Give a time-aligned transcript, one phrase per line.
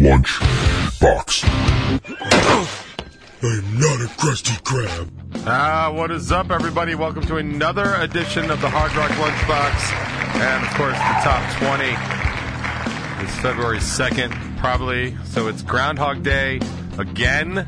[0.00, 0.40] Lunch
[0.98, 1.44] Box.
[1.44, 2.00] I'm
[3.78, 5.12] not a crusty crab.
[5.44, 6.94] Ah, what is up, everybody?
[6.94, 9.92] Welcome to another edition of the Hard Rock Lunchbox,
[10.40, 11.84] and of course, the top 20.
[13.22, 16.60] It's February 2nd, probably, so it's Groundhog Day
[16.96, 17.66] again.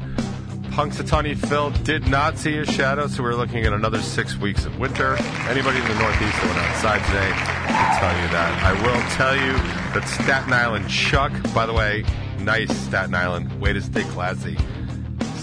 [0.72, 4.78] Punxsutawney Phil did not see his shadow, so we're looking at another six weeks of
[4.78, 5.16] winter.
[5.50, 7.28] Anybody in the Northeast that went outside today
[7.68, 8.62] will tell you that.
[8.64, 9.52] I will tell you
[9.92, 12.06] that Staten Island Chuck, by the way,
[12.42, 14.56] nice Staten Island, way to stay classy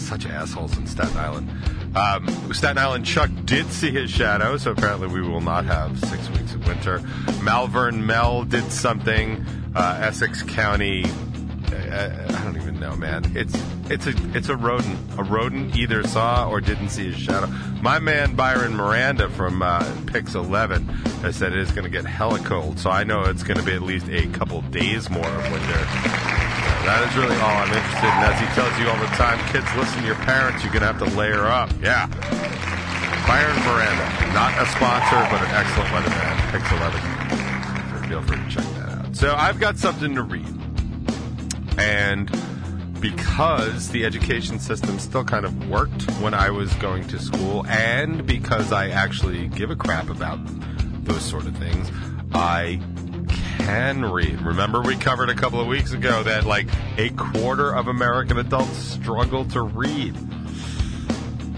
[0.10, 1.50] such assholes in Staten Island.
[1.96, 6.30] Um, Staten Island Chuck did see his shadow, so apparently we will not have six
[6.32, 7.00] weeks of winter.
[7.42, 9.46] Malverne Mel did something.
[9.76, 13.32] Uh, Essex County, uh, I don't even know, man.
[13.36, 13.56] It's
[13.90, 15.00] it's a it's a rodent.
[15.20, 17.48] A rodent either saw or didn't see his shadow.
[17.82, 20.88] My man Byron Miranda from uh, Pix Eleven
[21.22, 23.64] has said it is going to get hella cold, so I know it's going to
[23.64, 26.39] be at least a couple days more of winter.
[26.90, 28.18] That is really all I'm interested in.
[28.26, 30.64] As he tells you all the time, kids, listen to your parents.
[30.64, 31.70] You're going to have to layer up.
[31.84, 32.10] Yeah.
[33.30, 36.34] Byron Miranda, not a sponsor, but an excellent weatherman.
[36.50, 36.66] Pix
[38.02, 38.10] 11.
[38.10, 39.16] Feel free to check that out.
[39.16, 40.50] So I've got something to read.
[41.78, 42.26] And
[43.00, 48.26] because the education system still kind of worked when I was going to school, and
[48.26, 50.40] because I actually give a crap about
[51.06, 51.92] those sort of things,
[52.34, 52.82] I
[54.20, 54.42] read.
[54.42, 56.68] Remember, we covered a couple of weeks ago that like
[56.98, 60.14] a quarter of American adults struggle to read.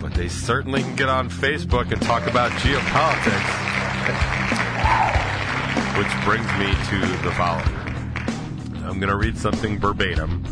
[0.01, 3.67] But they certainly can get on Facebook and talk about geopolitics.
[5.97, 7.77] Which brings me to the following
[8.85, 10.44] I'm going to read something verbatim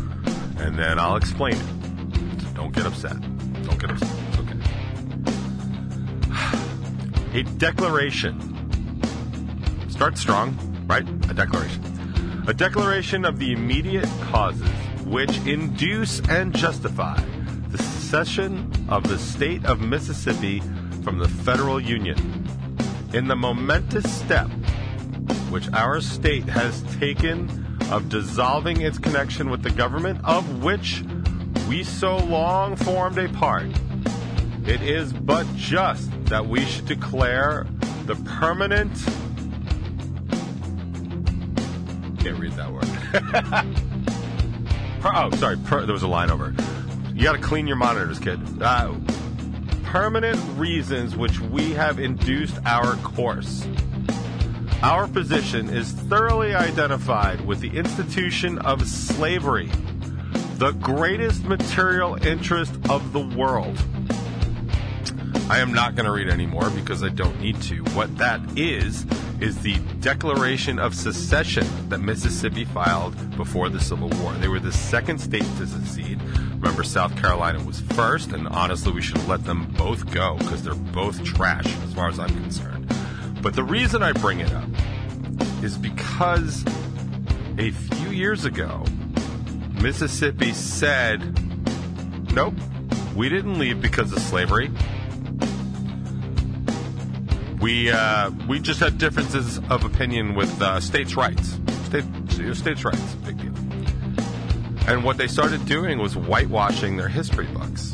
[0.58, 2.42] and then I'll explain it.
[2.42, 3.20] So don't get upset.
[3.64, 4.16] Don't get upset.
[4.28, 4.58] It's okay.
[7.40, 8.46] A declaration.
[9.88, 11.08] Start strong right?
[11.30, 12.44] A declaration.
[12.48, 14.68] A declaration of the immediate causes
[15.04, 17.22] which induce and justify
[17.68, 20.58] the secession of the state of Mississippi
[21.04, 22.18] from the federal union.
[23.14, 24.48] In the momentous step
[25.48, 27.48] which our state has taken
[27.92, 31.04] of dissolving its connection with the government of which
[31.68, 33.68] we so long formed a part,
[34.66, 37.64] it is but just that we should declare
[38.06, 38.90] the permanent
[42.20, 42.84] can't read that word.
[45.04, 45.56] oh, sorry.
[45.56, 46.54] There was a line over.
[47.14, 48.40] You got to clean your monitors, kid.
[48.62, 48.94] Uh,
[49.84, 53.66] permanent reasons which we have induced our course.
[54.82, 59.70] Our position is thoroughly identified with the institution of slavery,
[60.56, 63.82] the greatest material interest of the world.
[65.50, 67.82] I am not going to read anymore because I don't need to.
[67.94, 69.04] What that is,
[69.40, 74.34] is the Declaration of Secession that Mississippi filed before the Civil War.
[74.34, 76.20] They were the second state to secede.
[76.52, 80.74] Remember, South Carolina was first, and honestly, we should let them both go because they're
[80.74, 82.86] both trash as far as I'm concerned.
[83.40, 84.68] But the reason I bring it up
[85.62, 86.62] is because
[87.58, 88.84] a few years ago,
[89.80, 91.20] Mississippi said,
[92.34, 92.54] nope,
[93.16, 94.70] we didn't leave because of slavery
[97.60, 101.58] we uh, we just had differences of opinion with uh, states' rights.
[101.84, 102.04] State,
[102.54, 103.54] states' rights, big deal.
[104.88, 107.92] And what they started doing was whitewashing their history books.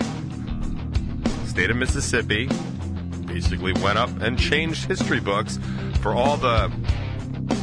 [1.46, 2.48] State of Mississippi
[3.26, 5.58] basically went up and changed history books
[6.00, 6.72] for all the,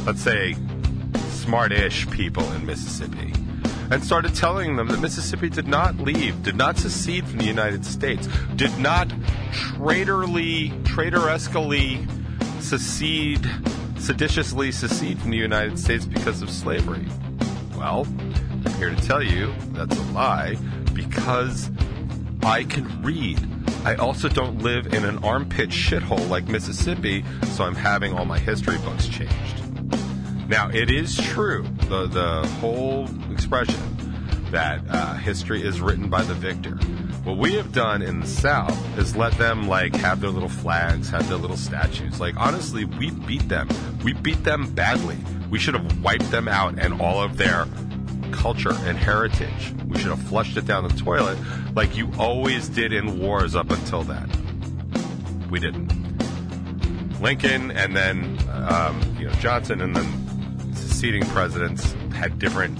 [0.04, 0.54] let's say,
[1.30, 3.32] smart-ish people in Mississippi
[3.90, 7.84] and started telling them that Mississippi did not leave, did not secede from the United
[7.84, 9.08] States, did not
[9.52, 12.06] traitorly, traitoreskly
[12.62, 13.48] secede,
[13.98, 17.06] seditiously secede from the United States because of slavery.
[17.76, 18.06] Well,
[18.64, 20.56] I'm here to tell you that's a lie
[20.92, 21.70] because
[22.42, 23.40] I can read.
[23.84, 28.38] I also don't live in an armpit shithole like Mississippi, so I'm having all my
[28.38, 29.63] history books changed.
[30.54, 33.80] Now, it is true, the, the whole expression
[34.52, 36.76] that uh, history is written by the victor.
[37.24, 41.10] What we have done in the South is let them like have their little flags,
[41.10, 42.20] have their little statues.
[42.20, 43.68] Like honestly, we beat them.
[44.04, 45.18] We beat them badly.
[45.50, 47.66] We should have wiped them out and all of their
[48.30, 49.74] culture and heritage.
[49.88, 51.36] We should have flushed it down the toilet
[51.74, 54.30] like you always did in wars up until then.
[55.50, 55.92] We didn't.
[57.20, 60.23] Lincoln and then um, you know Johnson and then
[61.04, 62.78] succeeding presidents had different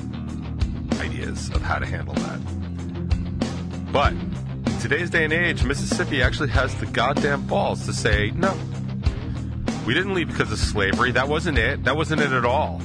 [0.94, 3.92] ideas of how to handle that.
[3.92, 8.56] But in today's day and age, Mississippi actually has the goddamn balls to say no.
[9.86, 11.12] We didn't leave because of slavery.
[11.12, 11.84] That wasn't it.
[11.84, 12.80] That wasn't it at all.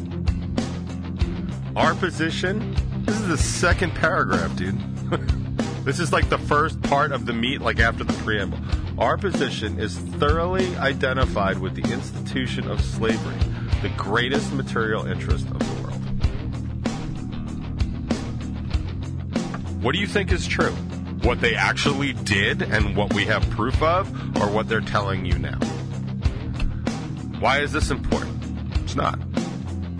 [1.74, 2.76] Our position.
[3.06, 4.78] This is the second paragraph, dude.
[5.86, 8.60] this is like the first part of the meat, like after the preamble.
[8.98, 13.40] Our position is thoroughly identified with the institution of slavery,
[13.82, 15.96] the greatest material interest of the world.
[19.82, 20.72] What do you think is true?
[21.24, 25.38] What they actually did and what we have proof of, or what they're telling you
[25.40, 25.60] now?
[27.40, 28.38] Why is this important?
[28.84, 29.18] It's not.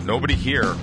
[0.04, 0.74] Nobody here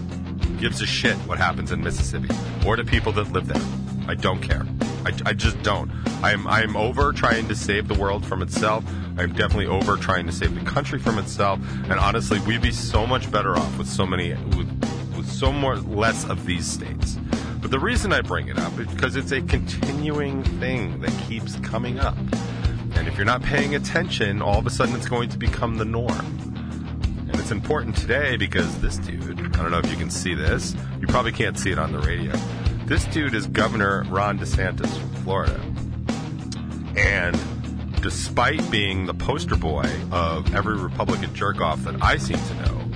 [0.60, 2.30] gives a shit what happens in Mississippi
[2.66, 3.62] or to people that live there.
[4.08, 4.66] I don't care.
[5.08, 5.90] I, I just don't.
[6.22, 8.84] I'm I'm over trying to save the world from itself.
[9.18, 11.62] I'm definitely over trying to save the country from itself.
[11.84, 14.70] And honestly, we'd be so much better off with so many with,
[15.16, 17.18] with so more less of these states.
[17.62, 21.56] But the reason I bring it up is because it's a continuing thing that keeps
[21.62, 22.18] coming up.
[22.96, 25.86] And if you're not paying attention, all of a sudden it's going to become the
[25.86, 26.20] norm.
[27.30, 30.76] And it's important today because this dude, I don't know if you can see this,
[31.00, 32.34] you probably can't see it on the radio.
[32.88, 35.60] This dude is Governor Ron DeSantis from Florida.
[36.96, 37.38] And
[38.02, 42.92] despite being the poster boy of every Republican jerk off that I seem to know,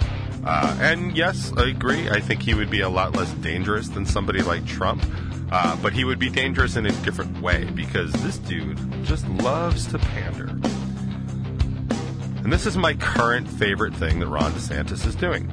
[0.45, 4.05] uh, and yes, I agree, I think he would be a lot less dangerous than
[4.05, 5.03] somebody like Trump.
[5.51, 9.87] Uh, but he would be dangerous in a different way because this dude just loves
[9.87, 10.47] to pander.
[12.41, 15.51] And this is my current favorite thing that Ron DeSantis is doing.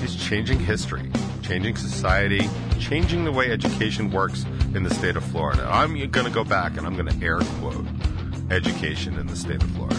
[0.00, 1.08] He's changing history,
[1.50, 2.48] changing society,
[2.78, 5.66] changing the way education works in the state of Florida.
[5.68, 7.84] I'm going to go back and I'm going to air quote
[8.52, 9.96] education in the state of Florida.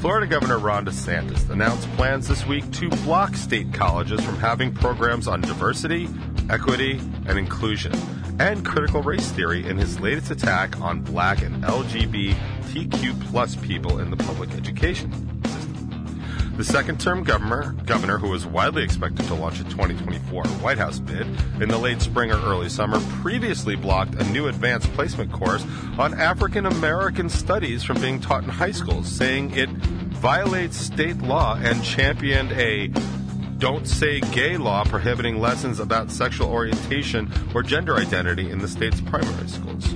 [0.00, 5.26] Florida Governor Ron DeSantis announced plans this week to block state colleges from having programs
[5.26, 6.10] on diversity,
[6.50, 7.94] equity, and inclusion,
[8.38, 14.10] and critical race theory in his latest attack on black and LGBTQ plus people in
[14.10, 15.35] the public education.
[16.56, 20.98] The second term governor, governor who was widely expected to launch a 2024 White House
[20.98, 21.26] bid
[21.60, 25.66] in the late spring or early summer, previously blocked a new advanced placement course
[25.98, 31.56] on African American studies from being taught in high schools, saying it violates state law
[31.60, 32.88] and championed a
[33.58, 39.02] don't say gay law prohibiting lessons about sexual orientation or gender identity in the state's
[39.02, 39.94] primary schools.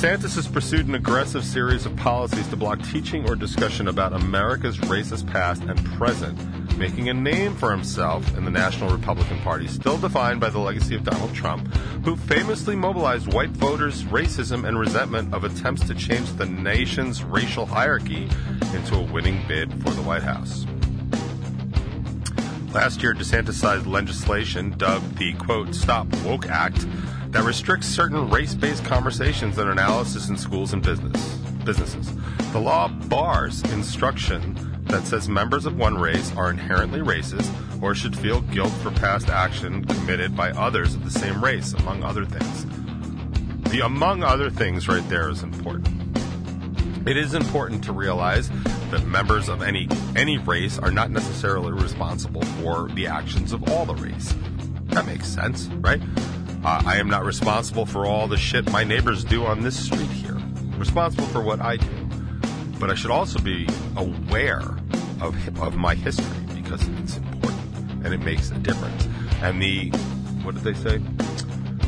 [0.00, 4.78] DeSantis has pursued an aggressive series of policies to block teaching or discussion about America's
[4.78, 6.38] racist past and present,
[6.78, 10.94] making a name for himself in the National Republican Party, still defined by the legacy
[10.94, 11.70] of Donald Trump,
[12.02, 17.66] who famously mobilized white voters' racism and resentment of attempts to change the nation's racial
[17.66, 18.26] hierarchy
[18.72, 20.64] into a winning bid for the White House.
[22.72, 26.86] Last year, DeSantis signed legislation dubbed the quote Stop Woke Act
[27.30, 32.10] that restricts certain race-based conversations and analysis in schools and business businesses.
[32.52, 37.50] The law bars instruction that says members of one race are inherently racist
[37.82, 42.02] or should feel guilt for past action committed by others of the same race, among
[42.02, 42.66] other things.
[43.70, 45.88] The among other things right there is important.
[47.06, 48.50] It is important to realize
[48.90, 53.86] that members of any any race are not necessarily responsible for the actions of all
[53.86, 54.34] the race.
[54.88, 56.02] That makes sense, right?
[56.62, 60.10] Uh, I am not responsible for all the shit my neighbors do on this street
[60.10, 60.36] here.
[60.36, 61.88] I'm responsible for what I do.
[62.78, 64.76] But I should also be aware
[65.22, 69.08] of, of my history because it's important and it makes a difference.
[69.40, 69.88] And the,
[70.42, 71.00] what did they say?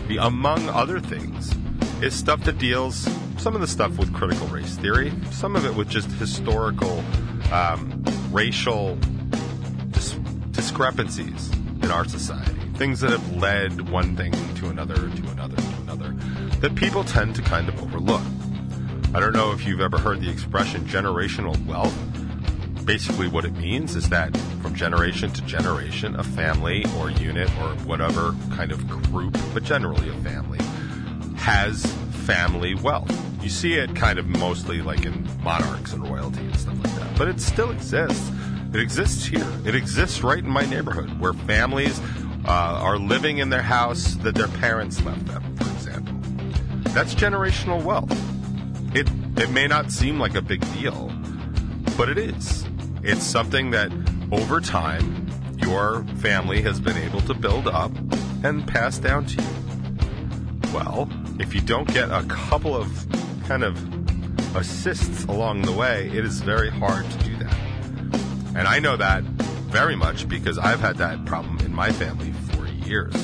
[0.08, 1.54] The among other things
[2.02, 5.74] is stuff that deals, some of the stuff with critical race theory, some of it
[5.74, 7.04] with just historical,
[7.52, 8.96] um, racial
[9.90, 10.12] dis-
[10.52, 11.50] discrepancies
[11.82, 16.12] in our society things that have led one thing to another, to another, to another,
[16.60, 18.22] that people tend to kind of overlook.
[19.14, 21.94] I don't know if you've ever heard the expression generational wealth.
[22.84, 27.74] Basically, what it means is that from generation to generation, a family or unit or
[27.84, 30.58] whatever kind of group, but generally a family,
[31.36, 31.84] has
[32.24, 33.10] family wealth.
[33.42, 37.18] You see it kind of mostly like in monarchs and royalty and stuff like that,
[37.18, 38.30] but it still exists.
[38.72, 39.46] It exists here.
[39.66, 42.00] It exists right in my neighborhood where families
[42.46, 42.50] uh,
[42.82, 46.14] are living in their house that their parents left them, for example.
[46.92, 48.12] That's generational wealth.
[48.94, 51.10] It it may not seem like a big deal,
[51.96, 52.64] but it is.
[53.02, 53.90] It's something that
[54.30, 57.92] over time your family has been able to build up
[58.44, 59.48] and pass down to you.
[60.74, 61.08] Well,
[61.38, 63.06] if you don't get a couple of
[63.46, 63.76] kind of
[64.56, 67.56] assists along the way, it is very hard to do that.
[68.54, 72.66] And I know that very much because I've had that problem in my family for
[72.86, 73.14] years.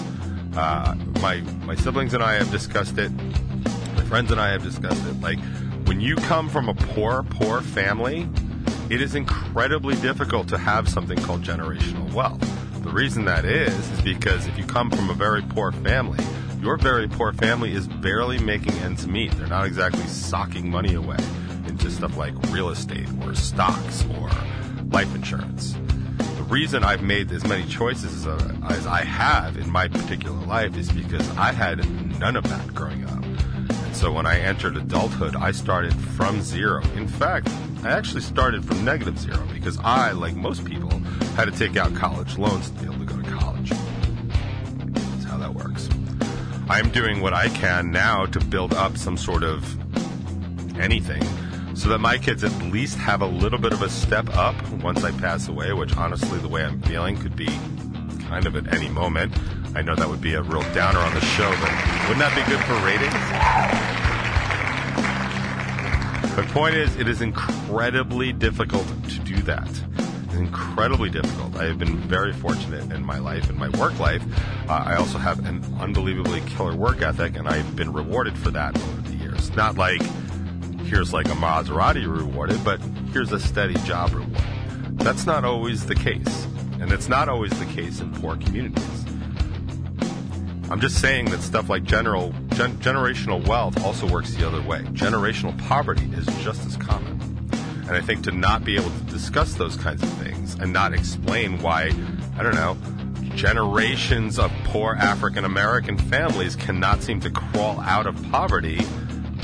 [0.57, 1.37] Uh, my
[1.67, 3.12] my siblings and I have discussed it.
[3.95, 5.21] My friends and I have discussed it.
[5.21, 5.38] Like
[5.87, 8.28] when you come from a poor, poor family,
[8.90, 12.40] it is incredibly difficult to have something called generational wealth.
[12.83, 16.25] The reason that is is because if you come from a very poor family,
[16.61, 19.31] your very poor family is barely making ends meet.
[19.33, 21.19] They're not exactly socking money away
[21.67, 24.31] into stuff like real estate or stocks or
[24.90, 25.76] life insurance.
[26.49, 30.78] Reason I've made as many choices as, uh, as I have in my particular life
[30.78, 31.87] is because I had
[32.19, 33.23] none of that growing up.
[33.23, 36.83] And so when I entered adulthood, I started from zero.
[36.97, 37.50] In fact,
[37.85, 40.99] I actually started from negative zero because I, like most people,
[41.37, 43.71] had to take out college loans to be able to go to college.
[44.87, 45.90] That's how that works.
[46.71, 49.67] I'm doing what I can now to build up some sort of
[50.81, 51.23] anything
[51.78, 55.04] so that my kids at least have a little bit of a step up once
[55.04, 57.47] I pass away, which honestly, the way I'm feeling could be
[58.23, 59.32] kind of at any moment.
[59.76, 61.70] I know that would be a real downer on the show, but
[62.08, 63.14] wouldn't that be good for ratings?
[66.35, 69.68] The point is, it is incredibly difficult to do that.
[70.25, 71.56] It's incredibly difficult.
[71.56, 74.25] I have been very fortunate in my life, in my work life.
[74.68, 78.76] Uh, I also have an unbelievably killer work ethic, and I've been rewarded for that
[78.76, 79.54] over the years.
[79.54, 80.02] Not like
[80.88, 82.80] here's like a Maserati rewarded, but
[83.12, 84.42] here's a steady job reward.
[84.95, 86.47] That's not always the case.
[86.80, 89.04] And it's not always the case in poor communities.
[90.71, 94.80] I'm just saying that stuff like general gen- generational wealth also works the other way.
[94.92, 97.21] Generational poverty is just as common.
[97.83, 100.92] And I think to not be able to discuss those kinds of things and not
[100.92, 101.90] explain why,
[102.37, 102.76] I don't know,
[103.35, 108.80] generations of poor African American families cannot seem to crawl out of poverty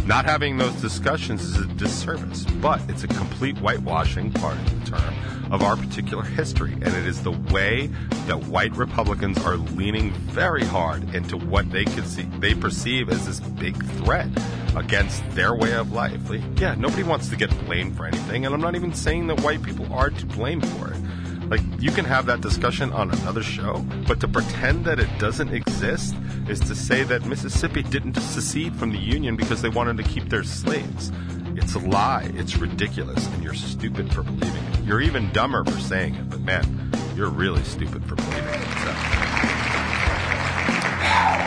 [0.06, 4.90] not having those discussions is a disservice, but it's a complete whitewashing, part of the
[4.90, 5.14] term,
[5.50, 6.72] of our particular history.
[6.72, 7.86] And it is the way
[8.26, 13.40] that white Republicans are leaning very hard into what they see, they perceive as this
[13.40, 14.28] big threat
[14.76, 16.28] against their way of life.
[16.28, 19.40] Like, yeah, nobody wants to get blamed for anything, and I'm not even saying that
[19.40, 20.98] white people are to blame for it.
[21.48, 25.48] Like, you can have that discussion on another show, but to pretend that it doesn't
[25.84, 26.14] exist
[26.48, 30.28] is to say that Mississippi didn't secede from the Union because they wanted to keep
[30.28, 31.12] their slaves.
[31.56, 32.30] It's a lie.
[32.34, 34.84] It's ridiculous, and you're stupid for believing it.
[34.84, 38.64] You're even dumber for saying it, but man, you're really stupid for believing it.
[38.84, 38.94] So.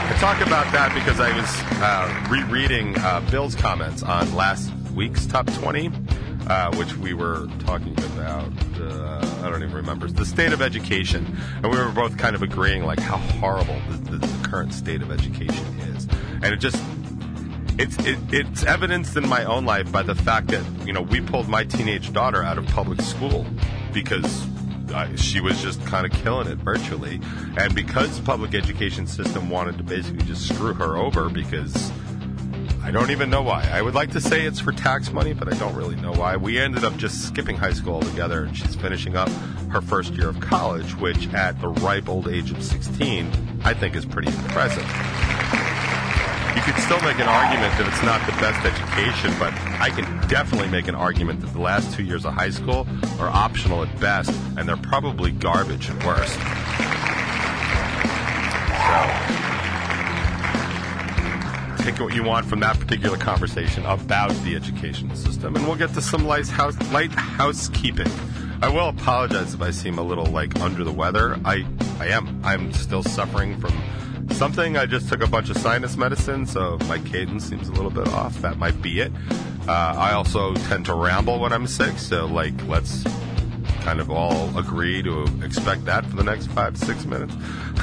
[0.10, 1.50] I talk about that because I was
[1.82, 5.92] uh, rereading uh, Bill's comments on last week's top 20,
[6.48, 8.52] uh, which we were talking about.
[8.80, 12.42] Uh, I don't even remember the state of education, and we were both kind of
[12.42, 16.08] agreeing like how horrible the, the, the current state of education is,
[16.42, 16.82] and it just
[17.78, 21.22] it's it, it's evidenced in my own life by the fact that you know we
[21.22, 23.46] pulled my teenage daughter out of public school
[23.94, 24.48] because
[24.94, 27.20] uh, she was just kind of killing it virtually,
[27.58, 31.92] and because the public education system wanted to basically just screw her over because
[32.88, 33.68] I don't even know why.
[33.70, 36.38] I would like to say it's for tax money, but I don't really know why.
[36.38, 39.28] We ended up just skipping high school altogether, and she's finishing up
[39.72, 43.98] her first year of college, which at the ripe old age of 16, I think
[43.98, 44.86] is pretty impressive.
[46.56, 49.52] You could still make an argument that it's not the best education, but
[49.82, 52.88] I can definitely make an argument that the last two years of high school
[53.20, 56.40] are optional at best, and they're probably garbage at worst.
[58.88, 59.47] So,
[61.92, 65.94] take what you want from that particular conversation about the education system, and we'll get
[65.94, 68.12] to some light, house, light housekeeping.
[68.62, 71.40] I will apologize if I seem a little like under the weather.
[71.46, 71.66] I,
[72.00, 72.42] I am.
[72.44, 73.72] I'm still suffering from
[74.32, 74.76] something.
[74.76, 78.10] I just took a bunch of sinus medicine, so my cadence seems a little bit
[78.10, 79.14] off, that might be it.
[79.66, 83.06] Uh, I also tend to ramble when I'm sick, so like let's
[83.82, 87.34] kind of all agree to expect that for the next five six minutes.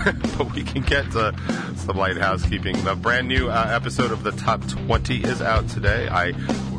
[0.37, 1.35] but we can get to
[1.77, 2.83] some light housekeeping.
[2.85, 6.09] The brand new uh, episode of the Top 20 is out today.
[6.09, 6.33] I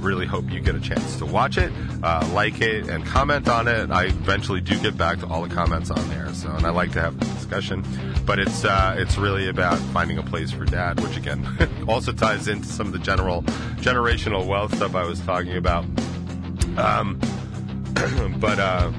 [0.06, 1.72] really hope you get a chance to watch it,
[2.04, 3.90] uh, like it, and comment on it.
[3.90, 6.92] I eventually do get back to all the comments on there, so and I like
[6.94, 7.84] to have the discussion.
[8.26, 11.46] But it's uh, it's really about finding a place for dad, which again
[11.88, 13.42] also ties into some of the general
[13.82, 15.86] generational wealth stuff I was talking about.
[16.78, 17.20] Um,
[18.40, 18.92] but uh,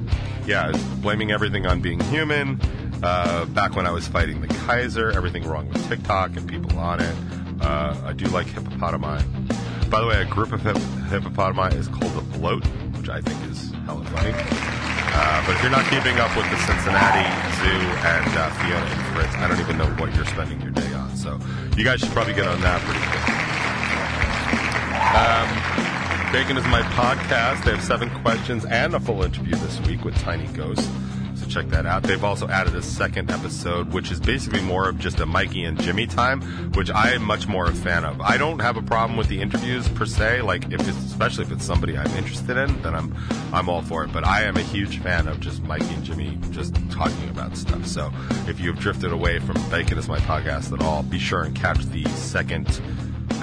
[0.46, 0.72] yeah,
[1.02, 2.60] blaming everything on being human.
[3.02, 7.00] Uh, back when I was fighting the Kaiser, everything wrong with TikTok and people on
[7.00, 7.14] it.
[7.60, 9.90] Uh, I do like hippopotami.
[9.90, 12.64] By the way, a group of hip- hippopotami is called a bloat,
[12.96, 14.32] which I think is hella funny.
[15.18, 17.24] Uh, but if you're not keeping up with the Cincinnati
[17.62, 20.92] Zoo and uh, Fiona and Fritz, I don't even know what you're spending your day
[20.92, 21.16] on.
[21.16, 21.38] So
[21.76, 23.24] you guys should probably get on that pretty quick.
[25.16, 25.95] Um,
[26.32, 27.64] Bacon is my podcast.
[27.64, 30.86] They have seven questions and a full interview this week with Tiny Ghost.
[31.36, 32.02] So check that out.
[32.02, 35.80] They've also added a second episode, which is basically more of just a Mikey and
[35.80, 38.20] Jimmy time, which I am much more a fan of.
[38.20, 40.42] I don't have a problem with the interviews per se.
[40.42, 43.14] Like if it's especially if it's somebody I'm interested in, then I'm
[43.52, 44.12] I'm all for it.
[44.12, 47.86] But I am a huge fan of just Mikey and Jimmy just talking about stuff.
[47.86, 48.10] So
[48.48, 51.84] if you've drifted away from Bacon is my podcast at all, be sure and catch
[51.86, 52.66] the second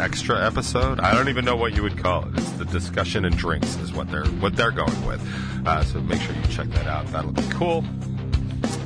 [0.04, 1.00] extra episode.
[1.00, 2.38] I don't even know what you would call it.
[2.38, 5.22] It's the discussion and drinks is what they're what they're going with.
[5.66, 7.08] Uh, so make sure you check that out.
[7.08, 7.86] That'll be cool.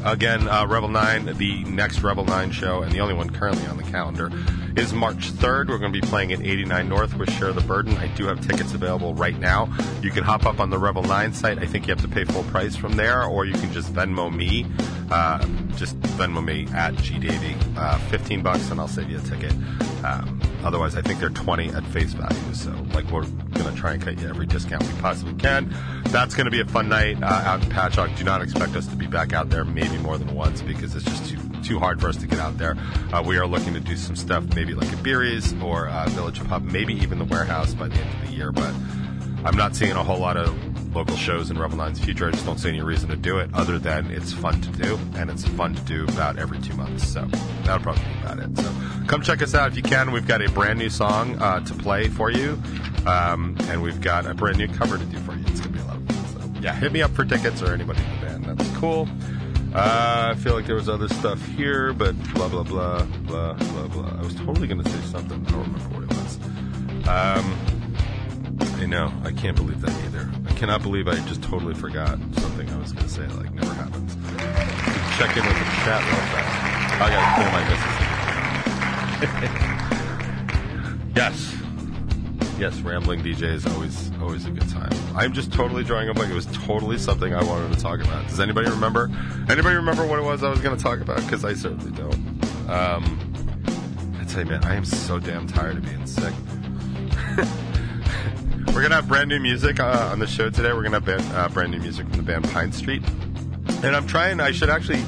[0.05, 3.77] Again, uh, Revel 9, the next Revel 9 show, and the only one currently on
[3.77, 4.31] the calendar,
[4.75, 5.69] is March 3rd.
[5.69, 7.97] We're going to be playing at 89 North with Share the Burden.
[7.97, 9.73] I do have tickets available right now.
[10.03, 11.57] You can hop up on the Revel 9 site.
[11.57, 14.33] I think you have to pay full price from there, or you can just Venmo
[14.33, 14.67] me.
[15.11, 15.45] Uh,
[15.75, 17.55] just Venmo me at GDavy.
[17.77, 19.51] Uh, 15 bucks, and I'll save you a ticket.
[20.03, 22.53] Um, otherwise, I think they're 20 at face value.
[22.53, 25.73] So, like, we're going to try and cut you every discount we possibly can.
[26.05, 28.17] That's going to be a fun night uh, out in Patchogue.
[28.17, 31.05] Do not expect us to be back out there maybe more than once because it's
[31.05, 32.77] just too too hard for us to get out there.
[33.11, 36.41] Uh, we are looking to do some stuff, maybe like at Beery's or uh, Village
[36.47, 38.51] Pub, maybe even the Warehouse by the end of the year.
[38.51, 38.73] But
[39.43, 42.27] I'm not seeing a whole lot of local shows in Revel Nine's future.
[42.27, 44.99] I just don't see any reason to do it other than it's fun to do,
[45.15, 47.07] and it's fun to do about every two months.
[47.07, 47.25] So
[47.63, 48.57] that'll probably be about it.
[48.57, 48.71] So
[49.07, 50.11] come check us out if you can.
[50.11, 52.61] We've got a brand new song uh, to play for you,
[53.05, 55.43] um, and we've got a brand new cover to do for you.
[55.47, 56.41] It's gonna be a lot of fun.
[56.41, 58.59] So yeah, hit me up for tickets or anybody in the band.
[58.59, 59.07] That's cool.
[59.73, 63.87] Uh, I feel like there was other stuff here, but blah blah blah blah blah
[63.87, 64.17] blah.
[64.17, 65.45] I was totally gonna say something.
[65.45, 66.39] I don't remember what it was.
[67.07, 67.76] Um,
[68.59, 69.11] I know.
[69.23, 70.29] I can't believe that either.
[70.47, 73.27] I cannot believe I just totally forgot something I was gonna say.
[73.27, 74.15] Like never happens.
[75.17, 77.01] Check in with the chat real fast.
[77.01, 77.95] I gotta clear my misses.
[81.15, 81.53] yes.
[82.59, 84.91] Yes, rambling DJ is always always a good time.
[85.15, 86.31] I'm just totally drawing a blank.
[86.31, 88.27] It was totally something I wanted to talk about.
[88.27, 89.09] Does anybody remember?
[89.49, 91.17] Anybody remember what it was I was going to talk about?
[91.17, 92.13] Because I certainly don't.
[92.69, 96.33] Um, I tell you, man, I am so damn tired of being sick.
[98.77, 100.71] We're gonna have brand new music uh, on the show today.
[100.71, 103.01] We're gonna have band, uh, brand new music from the band Pine Street,
[103.83, 104.39] and I'm trying.
[104.39, 105.01] I should actually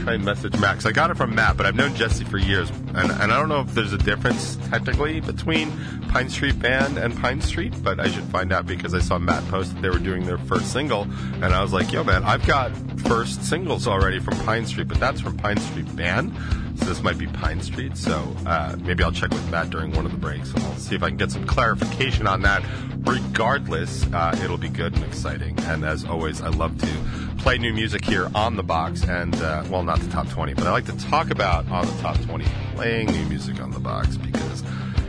[0.00, 0.86] try and message Max.
[0.86, 3.50] I got it from Matt, but I've known Jesse for years, and, and I don't
[3.50, 5.70] know if there's a difference technically between
[6.08, 9.46] Pine Street Band and Pine Street, but I should find out because I saw Matt
[9.48, 12.46] post that they were doing their first single, and I was like, yo, man, I've
[12.46, 16.34] got first singles already from Pine Street, but that's from Pine Street Band.
[16.76, 17.96] So this might be Pine Street.
[17.96, 20.94] So uh, maybe I'll check with Matt during one of the breaks, and I'll see
[20.94, 22.64] if I can get some clarification on that.
[23.04, 25.58] Regardless, uh, it'll be good and exciting.
[25.60, 29.64] And as always, I love to play new music here on the box, and uh,
[29.68, 32.44] well, not the top 20, but I like to talk about on the top 20
[32.74, 34.62] playing new music on the box because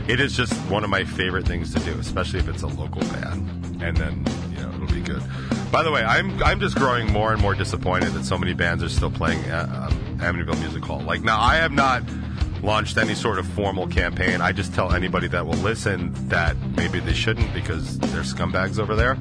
[0.08, 3.00] it is just one of my favorite things to do, especially if it's a local
[3.02, 3.82] band.
[3.82, 5.22] And then you know it'll be good.
[5.70, 8.82] By the way, I'm I'm just growing more and more disappointed that so many bands
[8.82, 11.00] are still playing uh, um, Amityville Music Hall.
[11.00, 12.02] Like now, I have not
[12.62, 14.40] launched any sort of formal campaign.
[14.40, 18.96] I just tell anybody that will listen that maybe they shouldn't because they're scumbags over
[18.96, 19.18] there.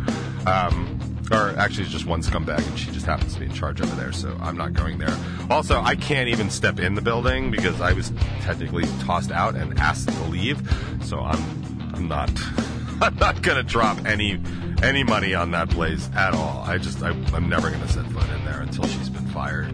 [0.48, 1.00] Um,
[1.32, 4.12] or actually, just one scumbag, and she just happens to be in charge over there,
[4.12, 5.16] so I'm not going there.
[5.50, 8.12] Also, I can't even step in the building because I was
[8.42, 10.62] technically tossed out and asked to leave,
[11.02, 12.30] so I'm I'm not
[13.02, 14.40] I'm not gonna drop any
[14.84, 16.64] any money on that place at all.
[16.66, 19.74] I just I, I'm never gonna set foot in there until she's been fired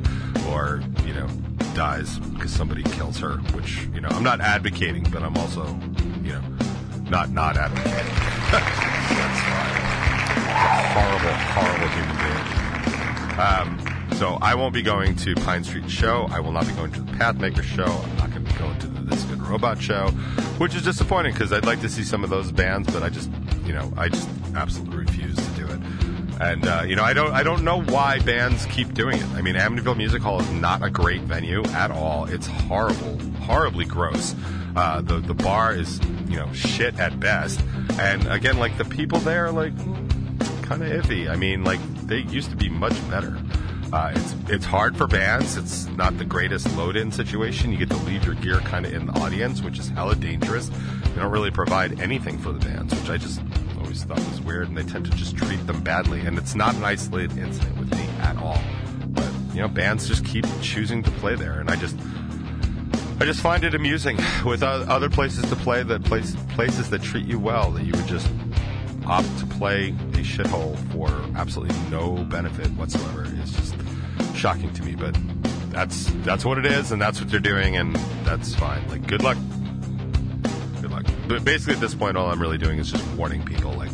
[0.50, 1.28] or you know
[1.74, 3.38] dies because somebody kills her.
[3.54, 5.66] Which you know I'm not advocating, but I'm also
[6.24, 6.44] you know
[7.10, 8.14] not not advocating.
[8.52, 9.90] That's fine
[10.90, 12.50] horrible, horrible human being.
[13.40, 16.28] Um, so I won't be going to Pine Street show.
[16.32, 17.86] I will not be going to the Pathmaker show.
[17.86, 20.10] I'm not going to be going to the This Good Robot show,
[20.58, 23.30] which is disappointing because I'd like to see some of those bands, but I just,
[23.66, 25.59] you know, I just absolutely refuse to.
[26.40, 29.28] And uh, you know, I don't, I don't know why bands keep doing it.
[29.36, 32.26] I mean, Amityville Music Hall is not a great venue at all.
[32.26, 34.36] It's horrible, horribly gross.
[34.76, 37.62] Uh, the the bar is, you know, shit at best.
[38.00, 39.76] And again, like the people there, like
[40.64, 41.30] kind of iffy.
[41.30, 43.38] I mean, like they used to be much better.
[43.92, 45.58] Uh, it's it's hard for bands.
[45.58, 47.72] It's not the greatest load-in situation.
[47.72, 50.70] You get to leave your gear kind of in the audience, which is hella dangerous.
[50.70, 53.42] They don't really provide anything for the bands, which I just
[53.90, 54.68] always thought was weird.
[54.68, 56.22] And they tend to just treat them badly.
[56.22, 58.60] And it's not an isolated incident with me at all.
[59.08, 61.98] But you know, bands just keep choosing to play there, and I just
[63.20, 67.26] I just find it amusing with other places to play that place, places that treat
[67.26, 68.30] you well that you would just
[69.08, 73.76] opt to play a shithole for absolutely no benefit whatsoever is just
[74.36, 74.94] shocking to me.
[74.94, 75.18] But
[75.72, 78.88] that's that's what it is, and that's what they're doing, and that's fine.
[78.88, 79.38] Like, good luck.
[81.30, 83.72] But basically, at this point, all I'm really doing is just warning people.
[83.74, 83.92] Like,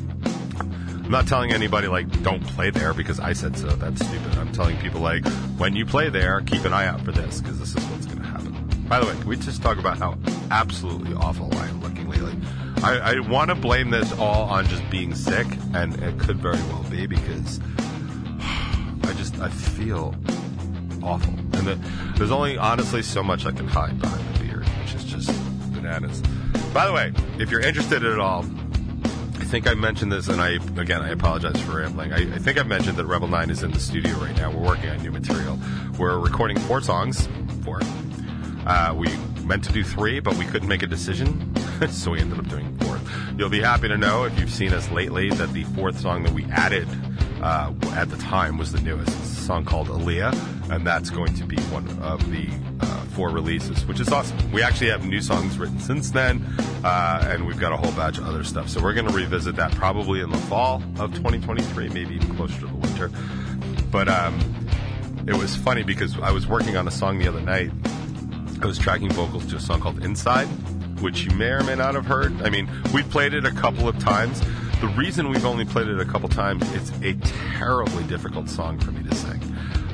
[0.55, 3.67] I'm not telling anybody like don't play there because I said so.
[3.67, 4.37] That's stupid.
[4.37, 7.59] I'm telling people like when you play there, keep an eye out for this because
[7.59, 8.53] this is what's going to happen.
[8.87, 10.17] By the way, can we just talk about how
[10.49, 12.33] absolutely awful I am looking lately?
[12.81, 16.55] I, I want to blame this all on just being sick, and it could very
[16.69, 17.59] well be because
[19.03, 20.15] I just I feel
[21.03, 21.79] awful, and the,
[22.15, 25.27] there's only honestly so much I can hide behind the beard, which is just
[25.73, 26.23] bananas.
[26.75, 30.55] By the way, if you're interested at all, I think I mentioned this, and I
[30.75, 32.11] again I apologize for rambling.
[32.11, 34.51] I, I think I mentioned that Revel Nine is in the studio right now.
[34.51, 35.57] We're working on new material.
[35.97, 37.29] We're recording four songs.
[37.63, 37.79] Four.
[38.65, 39.07] Uh, we
[39.45, 41.55] meant to do three, but we couldn't make a decision,
[41.89, 42.99] so we ended up doing four.
[43.37, 46.33] You'll be happy to know if you've seen us lately that the fourth song that
[46.33, 46.89] we added
[47.45, 49.07] uh, at the time was the newest.
[49.07, 53.29] It's a song called Aaliyah, and that's going to be one of the uh, four
[53.29, 54.51] releases, which is awesome.
[54.51, 56.43] We actually have new songs written since then,
[56.83, 58.67] uh, and we've got a whole batch of other stuff.
[58.69, 62.61] So we're going to revisit that probably in the fall of 2023, maybe even closer
[62.61, 63.11] to the winter.
[63.91, 64.39] But um,
[65.27, 67.69] it was funny because I was working on a song the other night.
[68.59, 70.47] I was tracking vocals to a song called Inside,
[70.99, 72.41] which you may or may not have heard.
[72.41, 74.41] I mean, we've played it a couple of times.
[74.81, 77.13] The reason we've only played it a couple times, it's a
[77.57, 79.41] terribly difficult song for me to sing.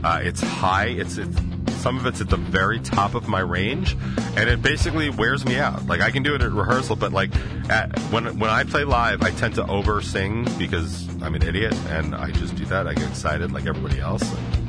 [0.04, 0.88] Uh, it's high.
[0.88, 1.40] It's, it's
[1.82, 3.98] some of it's at the very top of my range,
[4.36, 5.88] and it basically wears me out.
[5.88, 7.32] Like I can do it at rehearsal, but like
[7.70, 11.74] at, when when I play live, I tend to over sing because I'm an idiot,
[11.90, 12.88] and I just do that.
[12.88, 14.61] I get excited like everybody else, and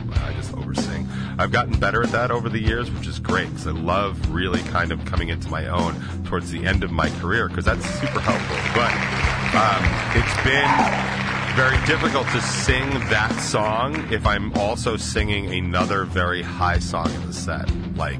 [1.38, 4.60] I've gotten better at that over the years, which is great because I love really
[4.64, 8.20] kind of coming into my own towards the end of my career because that's super
[8.20, 8.56] helpful.
[8.74, 8.92] But
[9.54, 9.82] um,
[10.14, 11.12] it's been
[11.56, 17.26] very difficult to sing that song if I'm also singing another very high song in
[17.26, 18.18] the set, like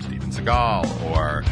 [0.00, 1.44] Steven Seagal or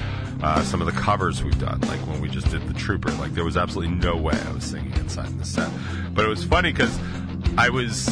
[0.42, 3.10] uh, some of the covers we've done, like when we just did The Trooper.
[3.12, 5.70] Like there was absolutely no way I was singing inside in the set.
[6.14, 6.98] But it was funny because
[7.56, 8.08] I was.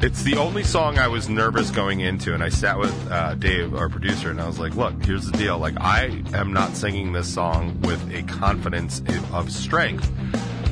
[0.00, 3.74] It's the only song I was nervous going into, and I sat with uh, Dave,
[3.74, 5.58] our producer, and I was like, "Look, here's the deal.
[5.58, 10.08] Like, I am not singing this song with a confidence of strength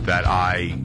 [0.05, 0.79] that I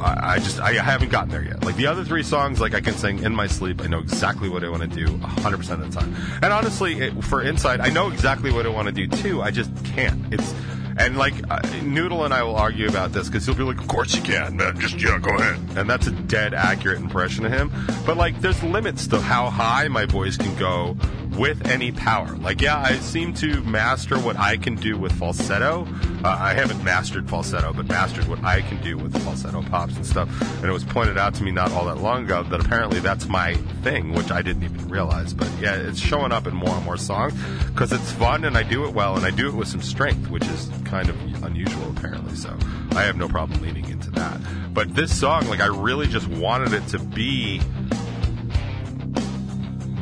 [0.00, 1.64] I, just I haven't gotten there yet.
[1.64, 3.82] Like the other three songs, like I can sing in my sleep.
[3.82, 6.14] I know exactly what I want to do 100 percent of the time.
[6.42, 9.42] And honestly, it, for Inside, I know exactly what I want to do too.
[9.42, 10.32] I just can't.
[10.32, 10.54] It's
[11.00, 13.88] and like uh, Noodle and I will argue about this because he'll be like, "Of
[13.88, 14.78] course you can, man.
[14.78, 17.72] Just yeah, go ahead." And that's a dead accurate impression of him.
[18.04, 20.96] But like, there's limits to how high my voice can go
[21.36, 22.36] with any power.
[22.36, 25.86] Like, yeah, I seem to master what I can do with falsetto.
[26.24, 30.06] Uh, I haven't mastered falsetto, but mastered what I can do with falsetto pops and
[30.06, 30.28] stuff.
[30.58, 33.26] And it was pointed out to me not all that long ago that apparently that's
[33.26, 35.32] my thing, which I didn't even realize.
[35.32, 37.34] But yeah, it's showing up in more and more songs
[37.68, 40.30] because it's fun and I do it well and I do it with some strength,
[40.30, 42.34] which is kind of unusual apparently.
[42.34, 42.56] So
[42.92, 44.40] I have no problem leaning into that.
[44.72, 47.60] But this song, like, I really just wanted it to be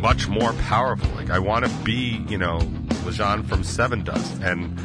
[0.01, 1.09] much more powerful.
[1.15, 2.59] Like I want to be, you know,
[3.05, 4.77] Lajon from Sevendust, and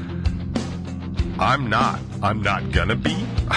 [1.39, 1.99] I'm not.
[2.21, 3.13] I'm not gonna be,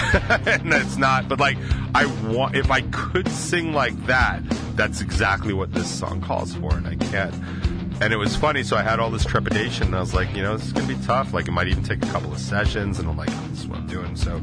[0.45, 1.29] and that's not.
[1.29, 1.57] But like,
[1.95, 2.55] I want.
[2.55, 4.41] If I could sing like that,
[4.75, 7.33] that's exactly what this song calls for, and I can't.
[7.99, 10.43] And it was funny, so I had all this trepidation, and I was like, you
[10.43, 11.33] know, this is gonna be tough.
[11.33, 13.67] Like, it might even take a couple of sessions, and I'm like, oh, this is
[13.67, 14.15] what I'm doing.
[14.15, 14.41] So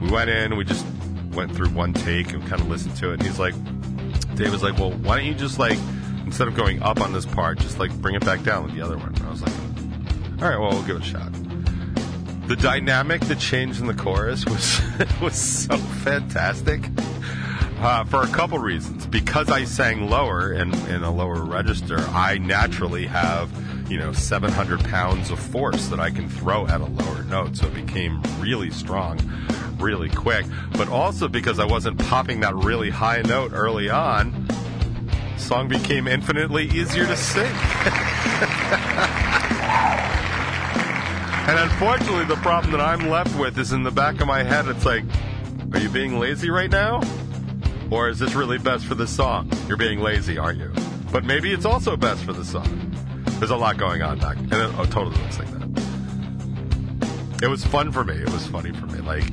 [0.00, 0.84] we went in, we just
[1.32, 3.14] went through one take and kind of listened to it.
[3.14, 3.54] And he's like,
[4.34, 5.78] Dave was like, well, why don't you just like
[6.30, 8.80] instead of going up on this part, just like bring it back down with the
[8.80, 9.12] other one.
[9.26, 9.52] I was like,
[10.40, 11.32] all right, well, we'll give it a shot.
[12.46, 14.80] The dynamic that changed in the chorus was
[15.20, 16.88] was so fantastic
[17.80, 19.06] uh, for a couple reasons.
[19.06, 23.50] Because I sang lower in, in a lower register, I naturally have
[23.90, 27.66] you know 700 pounds of force that I can throw at a lower note, so
[27.66, 29.18] it became really strong,
[29.80, 30.46] really quick.
[30.74, 34.46] But also because I wasn't popping that really high note early on
[35.40, 37.42] song became infinitely easier to sing.
[41.48, 44.68] and unfortunately, the problem that I'm left with is in the back of my head.
[44.68, 45.04] It's like,
[45.72, 47.00] are you being lazy right now?
[47.90, 49.50] Or is this really best for the song?
[49.66, 50.72] You're being lazy, aren't you?
[51.10, 52.92] But maybe it's also best for the song.
[53.38, 57.42] There's a lot going on back, and it oh, totally looks like that.
[57.42, 58.14] it was fun for me.
[58.14, 59.00] It was funny for me.
[59.00, 59.24] Like,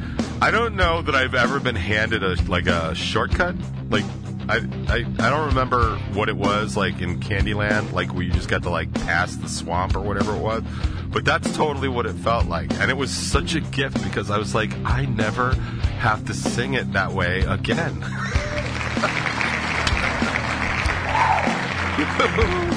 [0.41, 3.55] I don't know that I've ever been handed a like a shortcut.
[3.89, 4.05] Like,
[4.49, 4.55] I
[4.87, 8.69] I, don't remember what it was like in Candyland, like where you just got to
[8.69, 10.63] like pass the swamp or whatever it was.
[11.09, 14.37] But that's totally what it felt like, and it was such a gift because I
[14.37, 15.53] was like, I never
[15.99, 17.93] have to sing it that way again.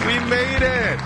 [0.06, 1.00] we made it.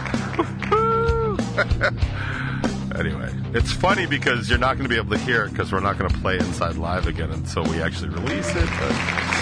[2.95, 5.81] anyway, it's funny because you're not going to be able to hear it because we're
[5.81, 8.69] not going to play Inside Live again until we actually release it.
[8.81, 9.34] But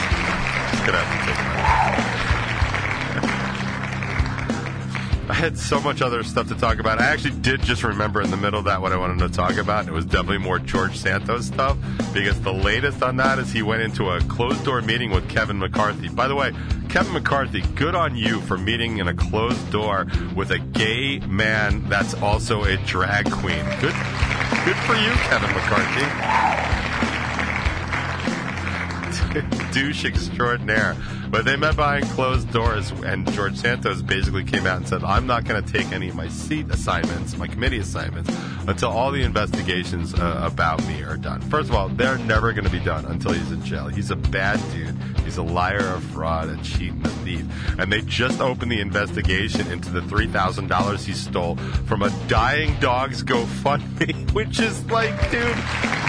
[5.28, 7.00] I had so much other stuff to talk about.
[7.00, 9.56] I actually did just remember in the middle of that what I wanted to talk
[9.58, 9.86] about.
[9.86, 11.78] It was definitely more George Santos stuff
[12.12, 15.58] because the latest on that is he went into a closed door meeting with Kevin
[15.58, 16.08] McCarthy.
[16.08, 16.52] By the way,
[16.88, 21.88] Kevin McCarthy, good on you for meeting in a closed door with a gay man
[21.88, 23.64] that's also a drag queen.
[23.80, 23.94] Good,
[24.64, 26.06] good for you, Kevin McCarthy.
[29.72, 30.96] douche extraordinaire.
[31.30, 35.26] But they met behind closed doors, and George Santos basically came out and said, I'm
[35.26, 38.30] not going to take any of my seat assignments, my committee assignments,
[38.68, 41.40] until all the investigations uh, about me are done.
[41.40, 43.88] First of all, they're never going to be done until he's in jail.
[43.88, 44.94] He's a bad dude.
[45.24, 47.46] He's a liar, a fraud, a cheat, and a thief.
[47.78, 51.56] And they just opened the investigation into the $3,000 he stole
[51.86, 55.56] from a dying dog's GoFundMe, which is like, dude,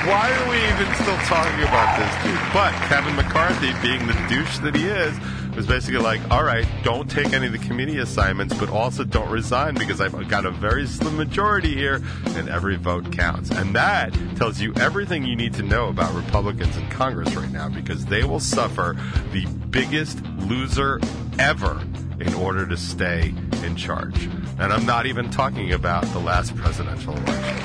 [0.04, 2.54] why are we even still talking about this dude?
[2.54, 5.18] But Kevin McCarthy, being the douche that he is,
[5.56, 9.30] was basically like, all right, don't take any of the committee assignments, but also don't
[9.30, 13.52] resign because I've got a very slim majority here and every vote counts.
[13.52, 17.70] And that tells you everything you need to know about Republicans in Congress right now
[17.70, 18.98] because they will suffer
[19.32, 21.00] the biggest loser
[21.40, 21.82] ever
[22.20, 24.26] in order to stay in charge.
[24.60, 27.58] And I'm not even talking about the last presidential election.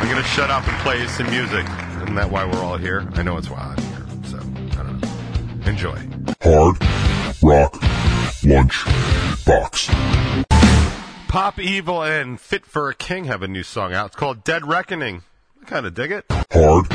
[0.00, 1.64] I'm going to shut up and play some music.
[2.02, 3.08] Isn't that why we're all here?
[3.14, 4.04] I know it's why I'm here.
[4.24, 5.08] So, I don't know.
[5.70, 5.96] Enjoy.
[6.42, 6.76] Hard
[7.40, 7.80] Rock
[8.42, 8.84] Lunch
[9.46, 9.88] Box.
[11.28, 14.06] Pop Evil and Fit for a King have a new song out.
[14.08, 15.22] It's called Dead Reckoning.
[15.62, 16.24] I kind of dig it.
[16.50, 16.88] Hard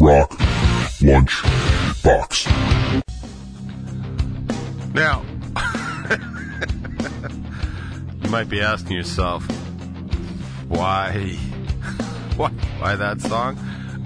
[0.00, 0.36] Rock
[1.00, 1.42] Lunch
[2.02, 2.48] Box.
[4.92, 5.24] Now,
[8.24, 9.44] you might be asking yourself,
[10.66, 11.12] why,
[12.36, 12.48] why,
[12.80, 13.56] why that song?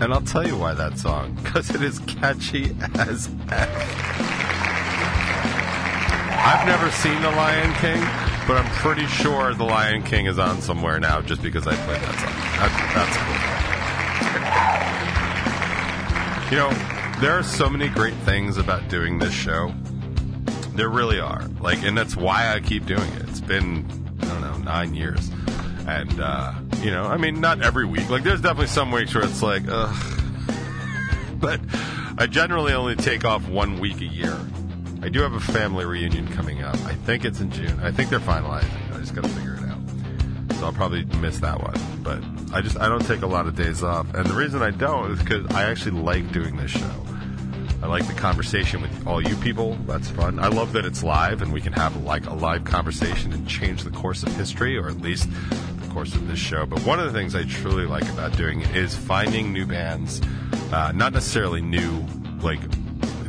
[0.00, 3.70] And I'll tell you why that song, because it is catchy as F.
[6.46, 8.00] I've never seen The Lion King,
[8.46, 12.02] but I'm pretty sure The Lion King is on somewhere now just because I played
[12.02, 12.34] that song.
[12.60, 13.16] That, that's
[16.50, 16.50] cool.
[16.50, 16.70] You know,
[17.20, 19.72] there are so many great things about doing this show.
[20.74, 21.48] There really are.
[21.60, 23.28] Like, and that's why I keep doing it.
[23.28, 23.86] It's been,
[24.20, 25.30] I don't know, nine years.
[25.86, 28.08] And, uh, you know, I mean, not every week.
[28.08, 29.94] Like, there's definitely some weeks where it's like, ugh.
[31.36, 31.60] But
[32.16, 34.34] I generally only take off one week a year.
[35.02, 36.76] I do have a family reunion coming up.
[36.86, 37.78] I think it's in June.
[37.80, 38.94] I think they're finalizing.
[38.94, 40.56] I just got to figure it out.
[40.56, 41.74] So I'll probably miss that one.
[42.02, 42.22] But
[42.54, 44.14] I just, I don't take a lot of days off.
[44.14, 47.04] And the reason I don't is because I actually like doing this show.
[47.82, 49.74] I like the conversation with all you people.
[49.86, 50.38] That's fun.
[50.38, 53.84] I love that it's live and we can have like a live conversation and change
[53.84, 55.28] the course of history, or at least
[55.94, 56.66] course of this show.
[56.66, 60.20] But one of the things I truly like about doing it is finding new bands,
[60.72, 62.04] uh, not necessarily new,
[62.42, 62.60] like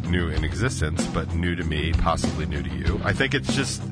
[0.07, 2.99] new in existence, but new to me, possibly new to you.
[3.03, 3.83] I think it's just,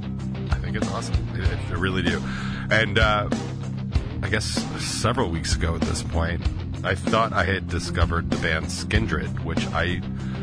[0.49, 1.15] I think it's awesome.
[1.33, 2.21] I, I really do.
[2.71, 3.29] And uh,
[4.23, 4.45] I guess
[4.83, 6.41] several weeks ago at this point,
[6.83, 10.01] I thought I had discovered the band Skindred, which I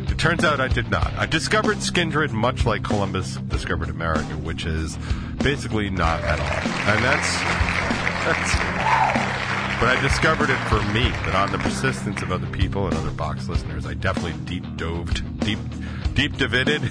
[0.09, 1.13] it turns out I did not.
[1.15, 4.97] I discovered Skindred much like Columbus discovered America, which is
[5.43, 6.95] basically not at all.
[6.95, 7.70] And that's that's
[8.21, 13.11] but I discovered it for me, but on the persistence of other people and other
[13.11, 15.59] box listeners, I definitely deep doved, deep
[16.13, 16.83] deep divided.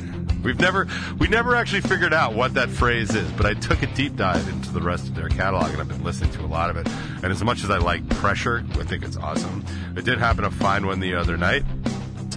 [0.42, 0.86] We've never
[1.18, 4.48] we never actually figured out what that phrase is, but I took a deep dive
[4.48, 6.88] into the rest of their catalog and I've been listening to a lot of it.
[7.22, 9.62] And as much as I like pressure, I think it's awesome.
[9.94, 11.64] I did happen to find one the other night,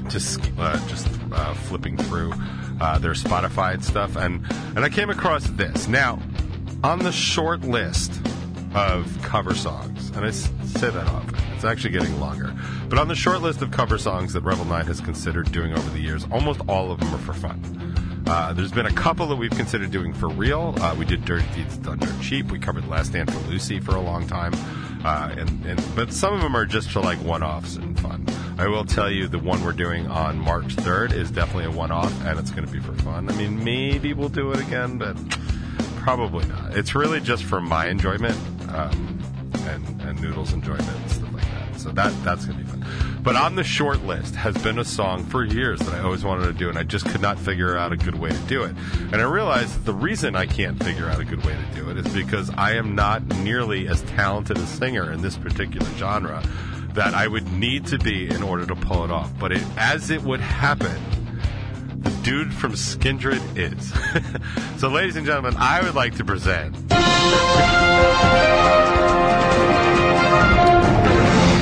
[0.10, 2.34] just uh, just uh, flipping through
[2.82, 5.88] uh, their Spotify and stuff, and and I came across this.
[5.88, 6.20] Now,
[6.84, 8.12] on the short list
[8.74, 11.36] of cover songs, and I say that often.
[11.56, 12.54] It's actually getting longer.
[12.90, 15.90] But on the short list of cover songs that Revel 9 has considered doing over
[15.90, 18.24] the years, almost all of them are for fun.
[18.28, 20.74] Uh, there's been a couple that we've considered doing for real.
[20.78, 22.52] Uh, we did Dirty Deeds Done Dirt Cheap.
[22.52, 24.54] We covered Last Stand for Lucy for a long time.
[25.04, 28.26] Uh, and, and But some of them are just for like one-offs and fun.
[28.58, 32.14] I will tell you the one we're doing on March 3rd is definitely a one-off,
[32.26, 33.28] and it's going to be for fun.
[33.30, 35.18] I mean, maybe we'll do it again, but
[35.98, 36.78] probably not.
[36.78, 38.38] It's really just for my enjoyment.
[38.74, 39.20] Um,
[39.68, 41.80] and and Noodles enjoyed it and stuff like that.
[41.80, 42.86] So that that's gonna be fun.
[43.24, 46.46] But on the short list has been a song for years that I always wanted
[46.46, 48.76] to do, and I just could not figure out a good way to do it.
[49.12, 51.90] And I realized that the reason I can't figure out a good way to do
[51.92, 56.42] it is because I am not nearly as talented a singer in this particular genre
[56.94, 59.32] that I would need to be in order to pull it off.
[59.40, 60.98] But it, as it would happen,
[62.24, 63.94] dude from Skindred is.
[64.80, 66.76] so, ladies and gentlemen, I would like to present.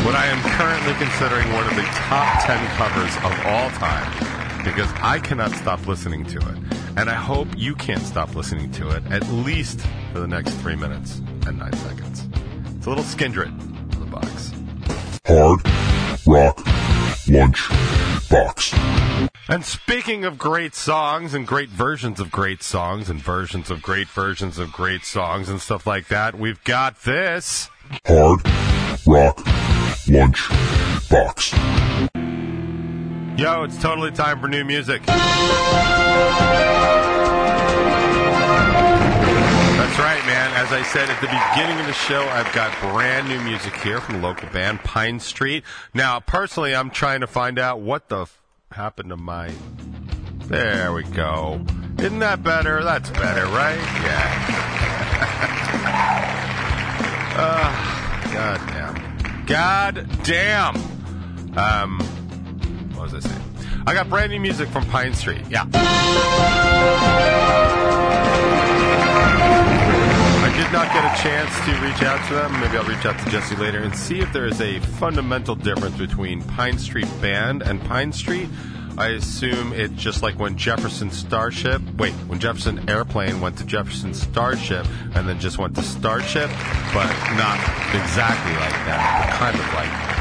[0.06, 4.92] What I am currently considering one of the top 10 covers of all time because
[5.02, 6.58] I cannot stop listening to it.
[6.98, 9.80] And I hope you can't stop listening to it at least
[10.12, 12.28] for the next three minutes and nine seconds.
[12.76, 13.52] It's a little Skindred
[13.96, 14.52] on the box.
[15.26, 15.62] Hard
[16.26, 16.69] Rock
[17.30, 17.70] Lunch
[18.30, 18.74] Box.
[19.48, 24.08] And speaking of great songs and great versions of great songs and versions of great
[24.08, 27.70] versions of great songs and stuff like that, we've got this.
[28.06, 28.42] Hard
[29.06, 29.46] Rock
[30.08, 30.50] Lunch
[31.10, 31.54] Box.
[33.40, 35.02] Yo, it's totally time for new music.
[40.00, 40.52] Right, man.
[40.54, 44.00] As I said at the beginning of the show, I've got brand new music here
[44.02, 45.64] from a local band, Pine Street.
[45.94, 48.40] Now, personally, I'm trying to find out what the f-
[48.72, 49.52] happened to my.
[50.46, 51.66] There we go.
[51.98, 52.84] Isn't that better?
[52.84, 53.78] That's better, right?
[53.78, 54.46] Yeah.
[57.38, 59.46] uh, God damn.
[59.46, 60.76] God damn.
[61.58, 62.00] Um,
[62.94, 63.44] what was I saying?
[63.86, 65.44] I got brand new music from Pine Street.
[65.50, 65.66] Yeah.
[70.70, 72.52] Did not get a chance to reach out to them.
[72.62, 75.98] Maybe I'll reach out to Jesse later and see if there is a fundamental difference
[75.98, 78.48] between Pine Street Band and Pine Street.
[78.96, 84.14] I assume it's just like when Jefferson Starship, wait, when Jefferson Airplane went to Jefferson
[84.14, 86.52] Starship and then just went to Starship,
[86.94, 87.58] but not
[87.96, 90.19] exactly like that, but kind of like.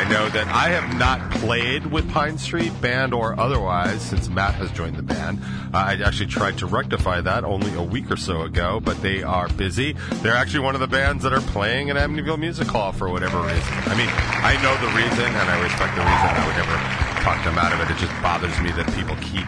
[0.00, 4.54] I know that I have not played with Pine Street, band or otherwise, since Matt
[4.54, 5.38] has joined the band.
[5.74, 9.22] Uh, I actually tried to rectify that only a week or so ago, but they
[9.22, 9.92] are busy.
[10.24, 13.42] They're actually one of the bands that are playing at Amityville Music Hall for whatever
[13.42, 13.60] reason.
[13.60, 16.28] I mean, I know the reason and I respect the reason.
[16.32, 17.92] I would never talk them out of it.
[17.92, 19.44] It just bothers me that people keep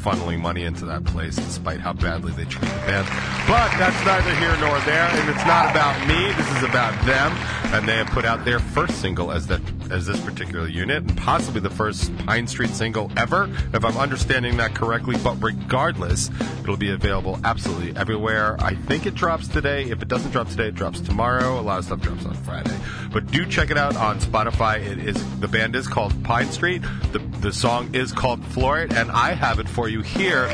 [0.00, 3.06] funneling money into that place despite how badly they treat the band.
[3.46, 6.32] But that's neither here nor there, and it's not about me.
[6.32, 7.32] This is about them,
[7.74, 11.16] and they have put out their first single as that as this particular unit, and
[11.16, 15.16] possibly the first Pine Street single ever, if I'm understanding that correctly.
[15.22, 16.30] But regardless,
[16.62, 18.56] it'll be available absolutely everywhere.
[18.60, 19.84] I think it drops today.
[19.84, 21.58] If it doesn't drop today, it drops tomorrow.
[21.58, 22.76] A lot of stuff drops on Friday.
[23.12, 24.80] But do check it out on Spotify.
[24.80, 26.82] It is the band is called Pine Street.
[27.12, 30.46] The the song is called Floor It, and I have it for you here,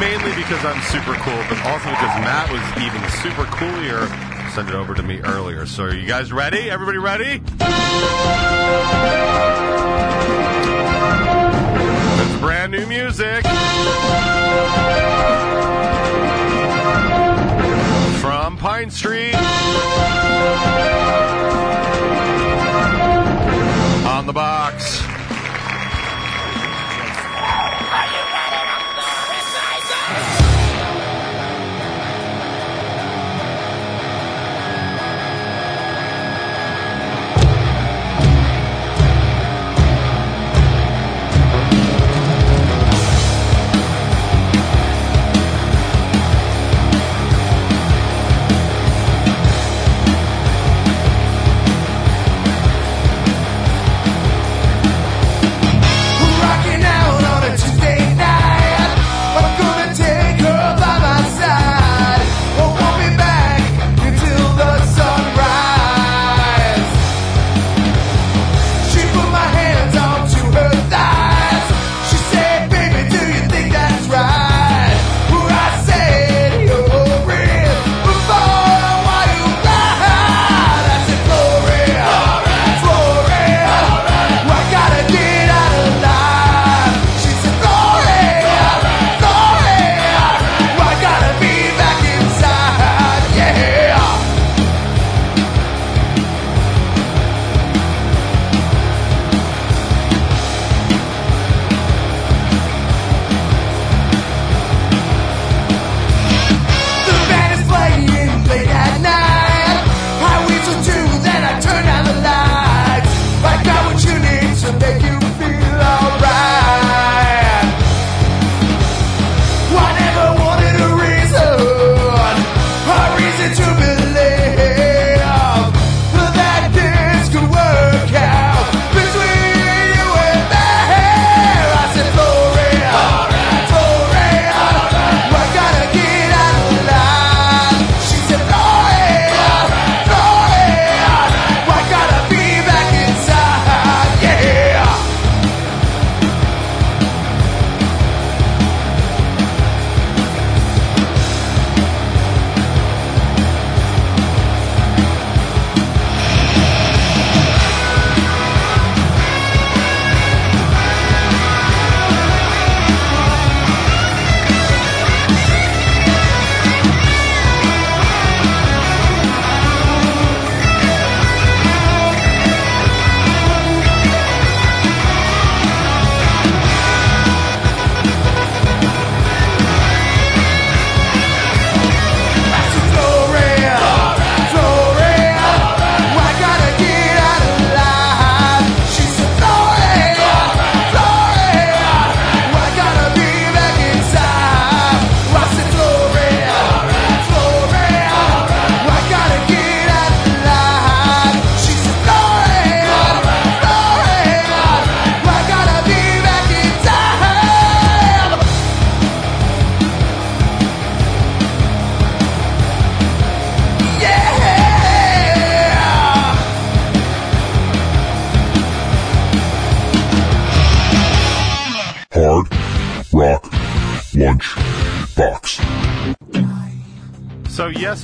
[0.00, 4.35] mainly because I'm super cool, but also because Matt was even super coolier.
[4.54, 5.66] Send it over to me earlier.
[5.66, 6.70] So are you guys ready?
[6.70, 7.42] Everybody ready?
[12.18, 13.44] It's brand new music.
[18.20, 19.15] From Pine Street.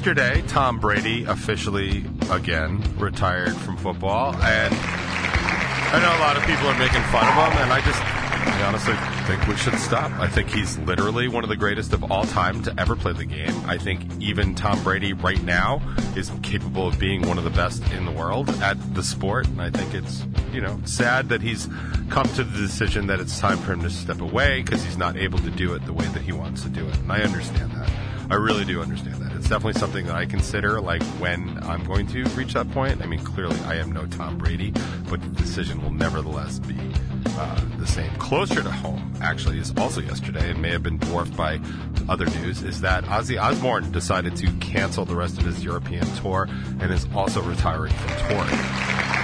[0.04, 6.66] Yesterday, Tom Brady officially again retired from football, and I know a lot of people
[6.66, 8.94] are making fun of him, and I just, I honestly
[9.28, 10.10] think we should stop.
[10.18, 13.24] I think he's literally one of the greatest of all time to ever play the
[13.24, 13.54] game.
[13.64, 15.80] I think even Tom Brady right now
[16.16, 19.62] is capable of being one of the best in the world at the sport, and
[19.62, 21.68] I think it's, you know, sad that he's
[22.10, 25.16] come to the decision that it's time for him to step away because he's not
[25.16, 27.71] able to do it the way that he wants to do it, and I understand.
[28.32, 29.32] I really do understand that.
[29.32, 33.02] It's definitely something that I consider, like when I'm going to reach that point.
[33.02, 34.72] I mean, clearly I am no Tom Brady,
[35.10, 36.78] but the decision will nevertheless be
[37.26, 38.10] uh, the same.
[38.16, 41.60] Closer to home, actually, is also yesterday, and may have been dwarfed by
[42.08, 46.48] other news, is that Ozzy Osbourne decided to cancel the rest of his European tour
[46.80, 49.21] and is also retiring from touring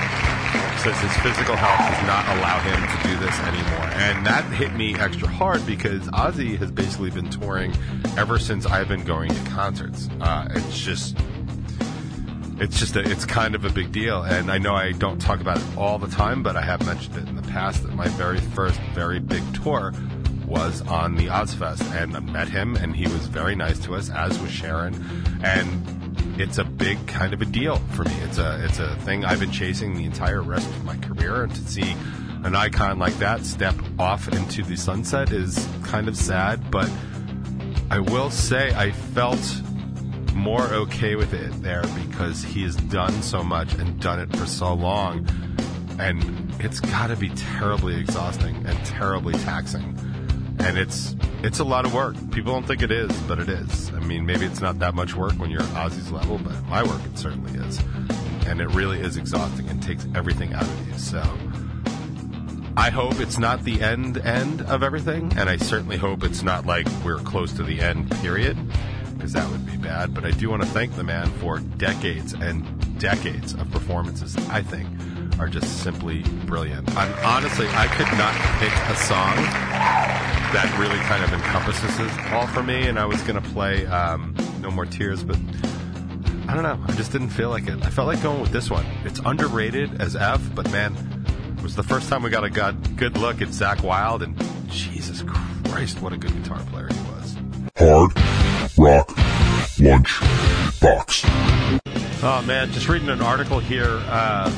[0.79, 3.87] says his physical health does not allow him to do this anymore.
[3.95, 7.75] And that hit me extra hard because Ozzy has basically been touring
[8.17, 10.09] ever since I've been going to concerts.
[10.21, 11.17] Uh, it's just.
[12.61, 15.41] It's just a, it's kind of a big deal, and I know I don't talk
[15.41, 18.09] about it all the time, but I have mentioned it in the past that my
[18.09, 19.93] very first very big tour
[20.45, 24.11] was on the Ozzfest, and I met him, and he was very nice to us,
[24.11, 24.95] as was Sharon,
[25.45, 25.98] and
[26.39, 28.15] it's a big kind of a deal for me.
[28.23, 31.55] It's a it's a thing I've been chasing the entire rest of my career, and
[31.55, 31.95] to see
[32.45, 36.71] an icon like that step off into the sunset is kind of sad.
[36.71, 36.91] But
[37.91, 39.63] I will say I felt
[40.35, 44.47] more okay with it there because he has done so much and done it for
[44.47, 45.27] so long,
[45.99, 49.99] and it's got to be terribly exhausting and terribly taxing
[50.61, 52.17] and it's it's a lot of work.
[52.31, 53.91] People don't think it is, but it is.
[53.91, 56.83] I mean, maybe it's not that much work when you're at Ozzy's level, but my
[56.83, 57.79] work it certainly is,
[58.47, 60.99] and it really is exhausting and takes everything out of you.
[60.99, 61.23] So.
[62.77, 66.65] I hope it's not the end end of everything, and I certainly hope it's not
[66.65, 68.57] like we're close to the end period,
[69.17, 70.15] because that would be bad.
[70.15, 72.65] But I do want to thank the man for decades and
[73.01, 74.37] decades of performances.
[74.49, 74.89] I think
[75.39, 76.89] are just simply brilliant.
[76.97, 79.37] I'm honestly, I could not pick a song
[80.53, 83.87] that really kind of encompasses it all for me, and I was going to play
[83.87, 85.37] um, No More Tears, but
[86.49, 86.81] I don't know.
[86.87, 87.85] I just didn't feel like it.
[87.85, 88.87] I felt like going with this one.
[89.05, 90.97] It's underrated as F, but man,
[91.57, 94.71] it was the first time we got a good, good look at Zakk Wylde, and
[94.71, 97.37] Jesus Christ, what a good guitar player he was.
[97.77, 98.13] Hard
[98.79, 99.17] Rock
[99.79, 100.21] Lunch
[100.81, 101.23] Box.
[102.21, 104.51] Oh man, just reading an article here uh,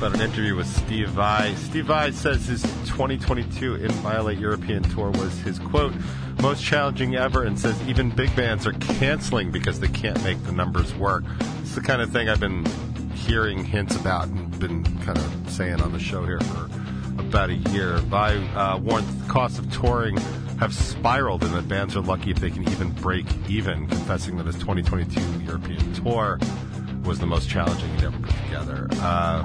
[0.00, 1.52] about an interview with Steve Vai.
[1.56, 5.92] Steve Vai says his 2022 Inviolate European tour was his quote
[6.40, 10.52] most challenging ever, and says even big bands are canceling because they can't make the
[10.52, 11.22] numbers work.
[11.60, 12.64] It's the kind of thing I've been
[13.14, 16.70] hearing hints about and been kind of saying on the show here for
[17.18, 17.98] about a year.
[17.98, 20.16] Vai uh, warned the costs of touring
[20.60, 24.46] have spiraled and that bands are lucky if they can even break even, confessing that
[24.46, 26.38] his 2022 European tour
[27.04, 28.88] was the most challenging he'd ever put together.
[28.92, 29.44] Uh,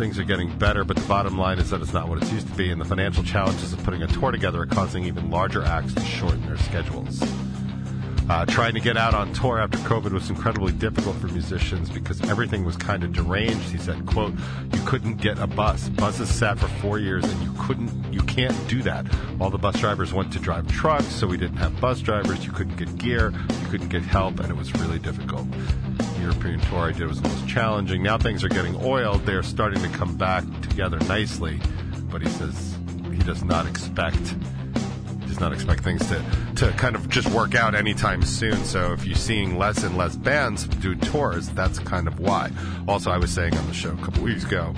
[0.00, 2.48] things are getting better, but the bottom line is that it's not what it used
[2.48, 5.62] to be, and the financial challenges of putting a tour together are causing even larger
[5.62, 7.20] acts to shorten their schedules.
[8.30, 12.20] Uh, trying to get out on tour after COVID was incredibly difficult for musicians because
[12.30, 13.72] everything was kind of deranged.
[13.72, 14.32] He said, "quote
[14.72, 15.88] You couldn't get a bus.
[15.88, 19.04] Buses sat for four years, and you couldn't, you can't do that.
[19.40, 22.46] All the bus drivers went to drive trucks, so we didn't have bus drivers.
[22.46, 25.50] You couldn't get gear, you couldn't get help, and it was really difficult."
[25.98, 28.00] The European tour I did was the most challenging.
[28.00, 29.26] Now things are getting oiled.
[29.26, 31.60] They are starting to come back together nicely,
[32.12, 32.78] but he says
[33.10, 34.36] he does not expect
[35.40, 36.24] not expect things to,
[36.56, 38.64] to kind of just work out anytime soon.
[38.64, 42.50] So if you're seeing less and less bands do tours, that's kind of why.
[42.86, 44.74] Also, I was saying on the show a couple weeks ago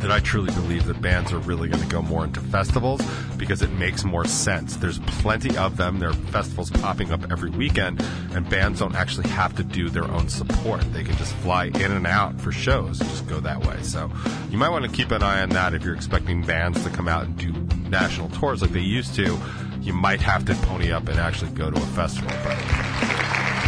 [0.00, 3.00] that I truly believe that bands are really going to go more into festivals
[3.36, 4.76] because it makes more sense.
[4.76, 5.98] There's plenty of them.
[5.98, 10.04] There are festivals popping up every weekend, and bands don't actually have to do their
[10.04, 10.82] own support.
[10.92, 13.82] They can just fly in and out for shows and just go that way.
[13.82, 14.10] So
[14.50, 17.08] you might want to keep an eye on that if you're expecting bands to come
[17.08, 17.52] out and do
[17.88, 19.38] national tours like they used to.
[19.86, 22.58] You might have to pony up and actually go to a festival, but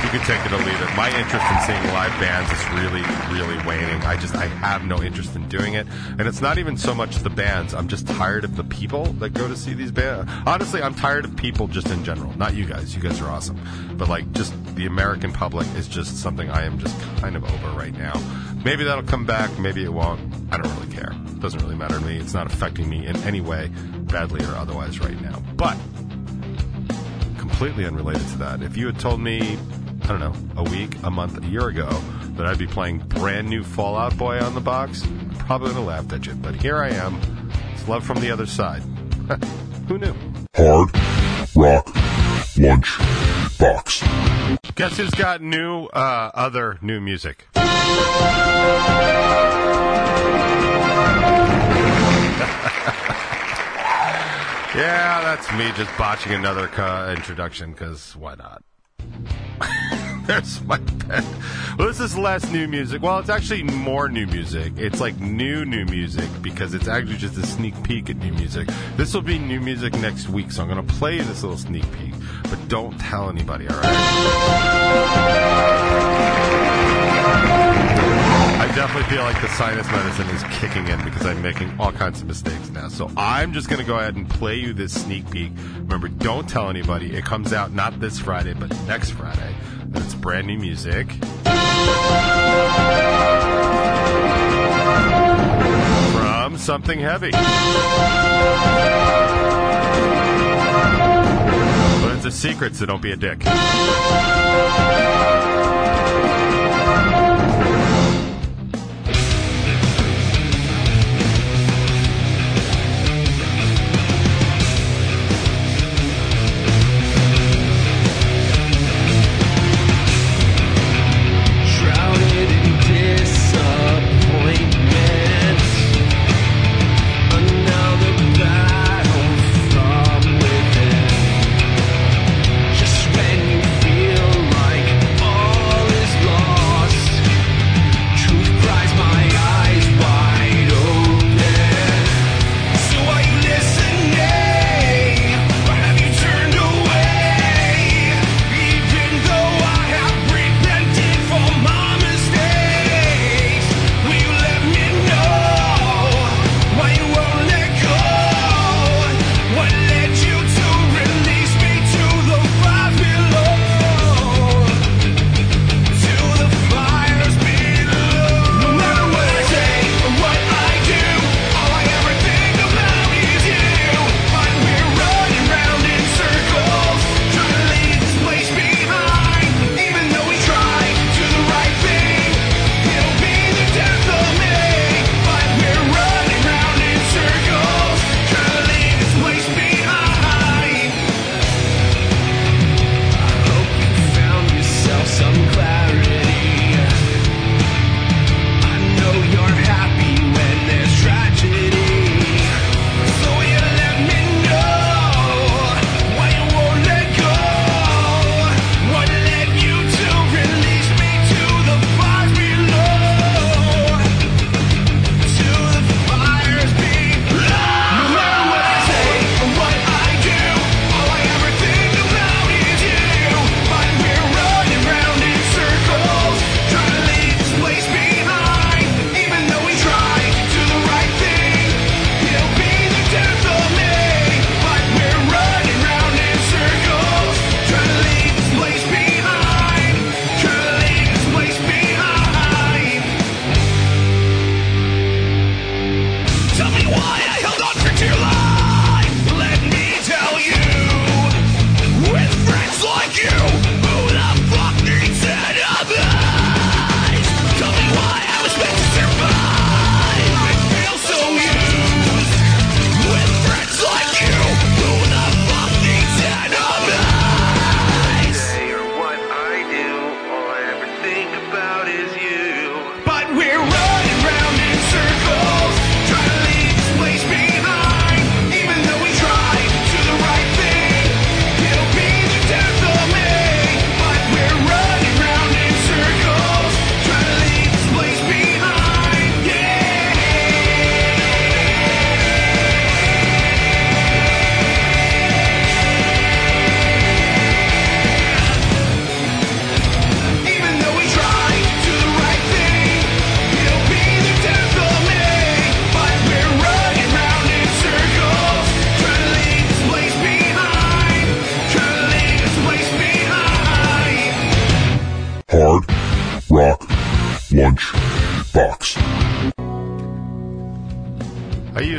[0.02, 0.96] you can take it or leave it.
[0.96, 4.02] My interest in seeing live bands is really, really waning.
[4.02, 5.86] I just, I have no interest in doing it.
[6.18, 7.72] And it's not even so much the bands.
[7.72, 10.30] I'm just tired of the people that go to see these bands.
[10.44, 12.36] Honestly, I'm tired of people just in general.
[12.36, 12.96] Not you guys.
[12.96, 13.60] You guys are awesome.
[13.96, 17.78] But like, just the American public is just something I am just kind of over
[17.78, 18.20] right now.
[18.64, 19.56] Maybe that'll come back.
[19.58, 20.20] Maybe it won't.
[20.50, 21.12] I don't really care.
[21.12, 22.16] It doesn't really matter to me.
[22.16, 25.42] It's not affecting me in any way, badly or otherwise right now.
[25.54, 25.76] But
[27.58, 28.62] completely unrelated to that.
[28.62, 29.58] If you had told me,
[30.02, 31.88] I don't know, a week, a month, a year ago
[32.36, 35.04] that I'd be playing brand new Fall Out Boy on the box,
[35.40, 36.34] probably would have laughed at you.
[36.34, 37.20] But here I am.
[37.74, 38.82] It's love from the other side.
[39.88, 40.14] Who knew?
[40.54, 40.90] Hard
[41.56, 41.92] Rock
[42.56, 42.96] Lunch
[43.58, 44.04] Box.
[44.76, 47.48] Guess who's got new, uh, other new music?
[54.74, 56.64] yeah, that's me just botching another
[57.12, 58.62] introduction because why not?
[60.26, 61.24] There's my pen.
[61.78, 63.00] Well, this is less new music.
[63.00, 64.74] Well, it's actually more new music.
[64.76, 68.68] It's like new, new music because it's actually just a sneak peek at new music.
[68.98, 71.90] This will be new music next week, so I'm going to play this little sneak
[71.92, 72.12] peek,
[72.42, 73.86] but don't tell anybody, alright?
[78.60, 82.20] I definitely feel like the sinus medicine is kicking in because I'm making all kinds
[82.20, 82.88] of mistakes now.
[82.88, 85.52] So I'm just going to go ahead and play you this sneak peek.
[85.76, 87.14] Remember, don't tell anybody.
[87.14, 89.54] It comes out not this Friday, but next Friday.
[89.82, 91.08] And it's brand new music.
[96.12, 97.30] From Something Heavy.
[102.00, 103.38] But it's a secret, so don't be a dick.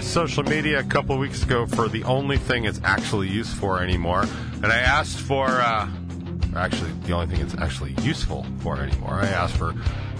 [0.10, 4.26] Social media a couple weeks ago for the only thing it's actually used for anymore.
[4.55, 5.88] And I asked for, uh,
[6.55, 9.14] actually, the only thing it's actually useful for anymore.
[9.14, 9.76] I asked for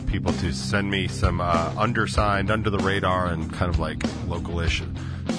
[0.05, 4.85] people to send me some uh, undersigned, under the radar, and kind of like localish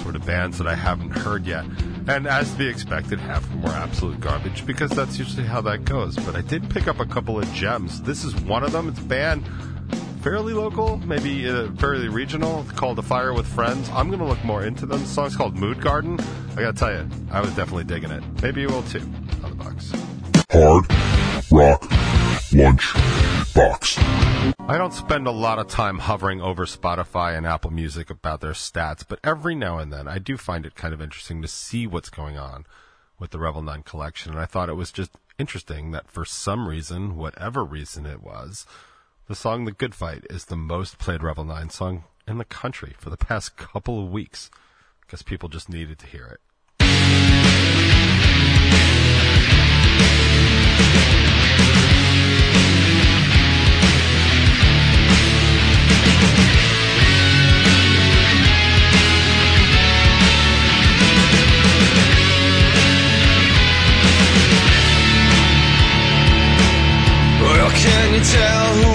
[0.03, 1.63] sort of bands that I haven't heard yet.
[2.09, 5.61] And as to be expected, half of them were absolute garbage because that's usually how
[5.61, 6.17] that goes.
[6.17, 8.01] But I did pick up a couple of gems.
[8.01, 8.89] This is one of them.
[8.89, 9.45] It's a band
[10.21, 13.89] fairly local, maybe uh, fairly regional, called The Fire with Friends.
[13.89, 15.01] I'm going to look more into them.
[15.01, 16.19] The song's called Mood Garden.
[16.51, 18.23] I got to tell you, I was definitely digging it.
[18.41, 19.01] Maybe you will too
[19.43, 19.91] on the box.
[20.51, 20.85] Hard
[21.51, 21.89] Rock
[22.53, 22.93] Lunch
[23.55, 23.97] Box.
[24.59, 28.51] I don't spend a lot of time hovering over Spotify and Apple Music about their
[28.51, 31.87] stats, but every now and then I do find it kind of interesting to see
[31.87, 32.65] what's going on
[33.17, 34.31] with the Revel 9 collection.
[34.31, 38.65] And I thought it was just interesting that for some reason, whatever reason it was,
[39.31, 42.95] the song The Good Fight is the most played Revel 9 song in the country
[42.97, 44.51] for the past couple of weeks
[44.99, 46.41] because people just needed to hear it.
[67.41, 68.90] Well, can you tell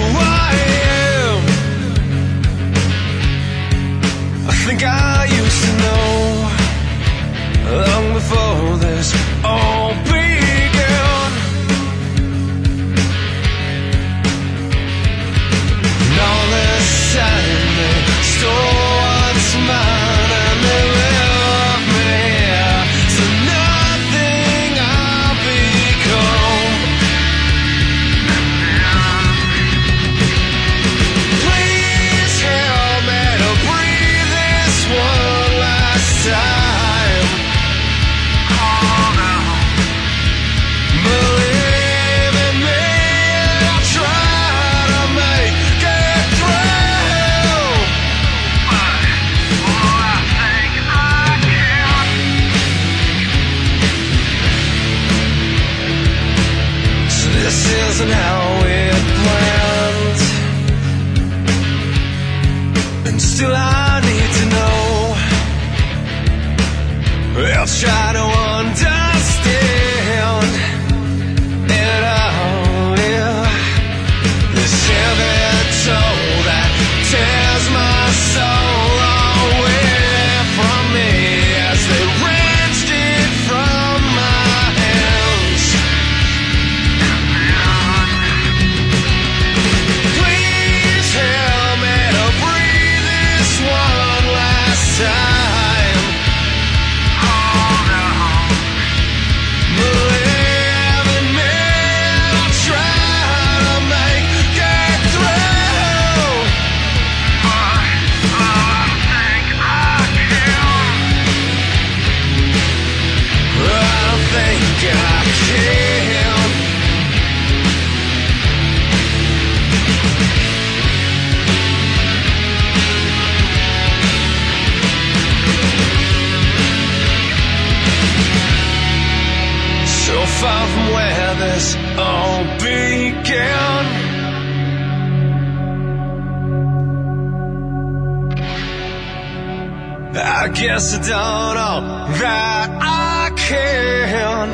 [140.77, 141.81] guess I done all
[142.21, 144.49] that I can.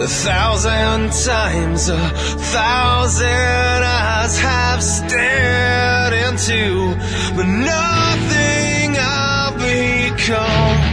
[0.00, 1.98] A thousand times, a
[2.54, 6.94] thousand eyes have stared into,
[7.34, 10.83] but nothing I've become.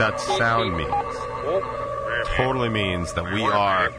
[0.00, 1.14] That sound means.
[2.36, 3.92] Totally means that we are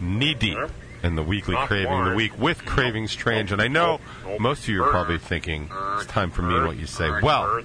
[0.00, 0.58] knee deep
[1.02, 3.52] in the weekly craving the week with Craving Strange.
[3.52, 4.00] And I know
[4.38, 7.10] most of you are probably thinking it's time for me and what you say.
[7.22, 7.62] Well,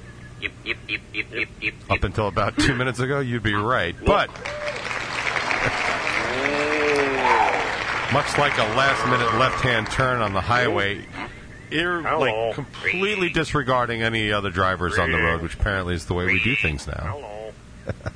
[1.89, 3.95] up until about two minutes ago, you'd be right.
[4.05, 4.29] But
[8.13, 11.05] much like a last minute left hand turn on the highway,
[11.71, 16.25] ir- like completely disregarding any other drivers on the road, which apparently is the way
[16.25, 17.36] we do things now.
[17.87, 18.11] Hello.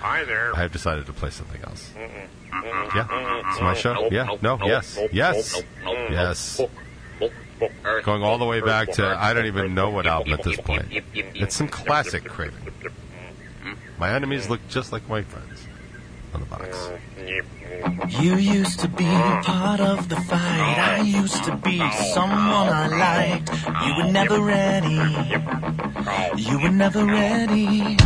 [0.00, 0.54] Hi there.
[0.56, 1.90] I have decided to play something else.
[1.96, 4.08] Yeah, it's my show.
[4.10, 6.60] Yeah, no, yes, yes, yes.
[8.02, 10.86] Going all the way back to I don't even know what album at this point.
[11.14, 12.72] It's some classic craving.
[13.98, 15.66] My enemies look just like my friends
[16.34, 16.90] on the box.
[18.20, 20.98] You used to be part of the fight.
[20.98, 21.78] I used to be
[22.12, 23.50] someone I liked.
[23.86, 25.00] You were never ready.
[26.36, 27.96] You were never ready.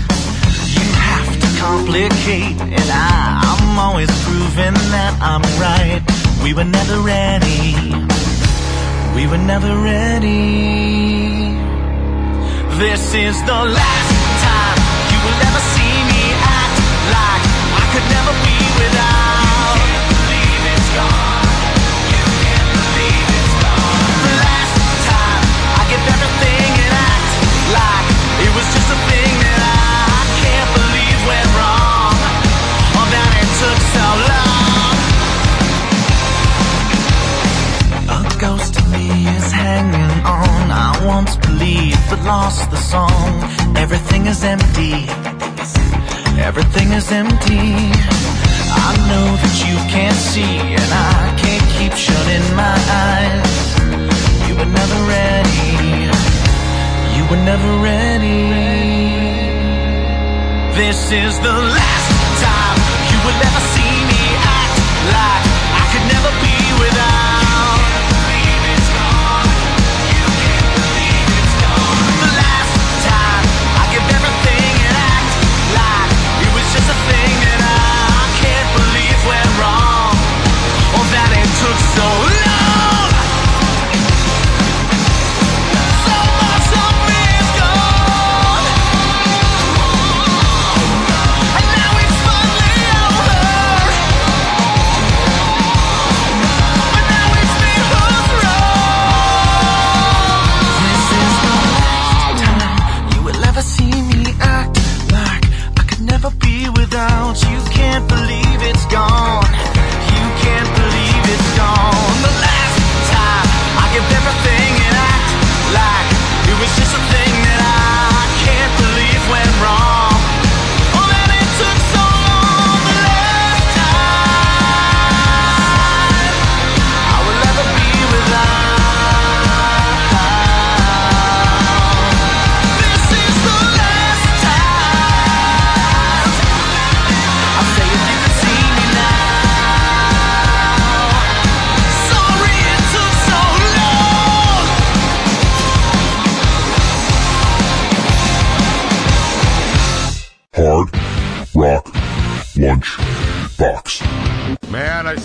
[1.66, 6.00] Complicate, and I, I'm always proving that I'm right.
[6.40, 7.74] We were never ready.
[9.16, 11.58] We were never ready.
[12.78, 14.14] This is the last
[14.46, 14.78] time
[15.10, 15.85] you will ever see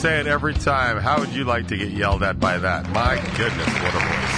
[0.02, 0.97] say it every time.
[0.97, 2.89] How would you like to get yelled at by that?
[2.89, 4.38] My goodness, what a voice.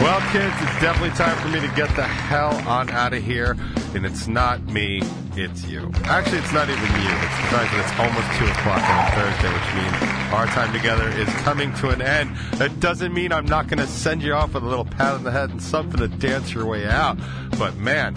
[0.00, 3.58] well, kids, it's definitely time for me to get the hell on out of here.
[3.94, 5.02] And it's not me,
[5.36, 5.92] it's you.
[6.04, 7.12] Actually, it's not even you.
[7.12, 10.72] It's the fact that it's almost 2 o'clock on a Thursday, which means our time
[10.72, 12.34] together is coming to an end.
[12.54, 15.24] That doesn't mean I'm not going to send you off with a little pat on
[15.24, 17.18] the head and something to dance your way out.
[17.58, 18.14] But man,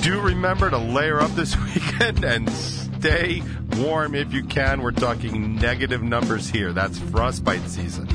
[0.00, 2.48] do remember to layer up this weekend and
[3.02, 3.42] stay
[3.78, 4.80] warm if you can.
[4.80, 6.72] We're talking negative numbers here.
[6.72, 8.06] That's frostbite season.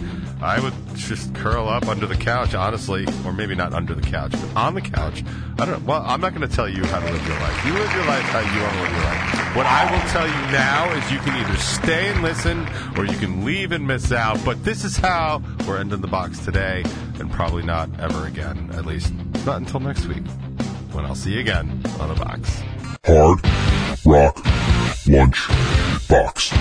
[0.41, 4.31] I would just curl up under the couch, honestly, or maybe not under the couch,
[4.31, 5.25] but on the couch.
[5.59, 5.91] I don't know.
[5.91, 7.65] Well, I'm not going to tell you how to live your life.
[7.65, 9.55] You live your life how you want to live your life.
[9.57, 12.65] What I will tell you now is you can either stay and listen
[12.95, 14.39] or you can leave and miss out.
[14.45, 16.85] But this is how we're ending the box today
[17.19, 19.13] and probably not ever again, at least
[19.45, 20.25] not until next week
[20.93, 22.61] when I'll see you again on the box.
[23.05, 23.41] Hard
[24.05, 24.46] Rock
[25.07, 25.47] Lunch
[26.09, 26.51] Box.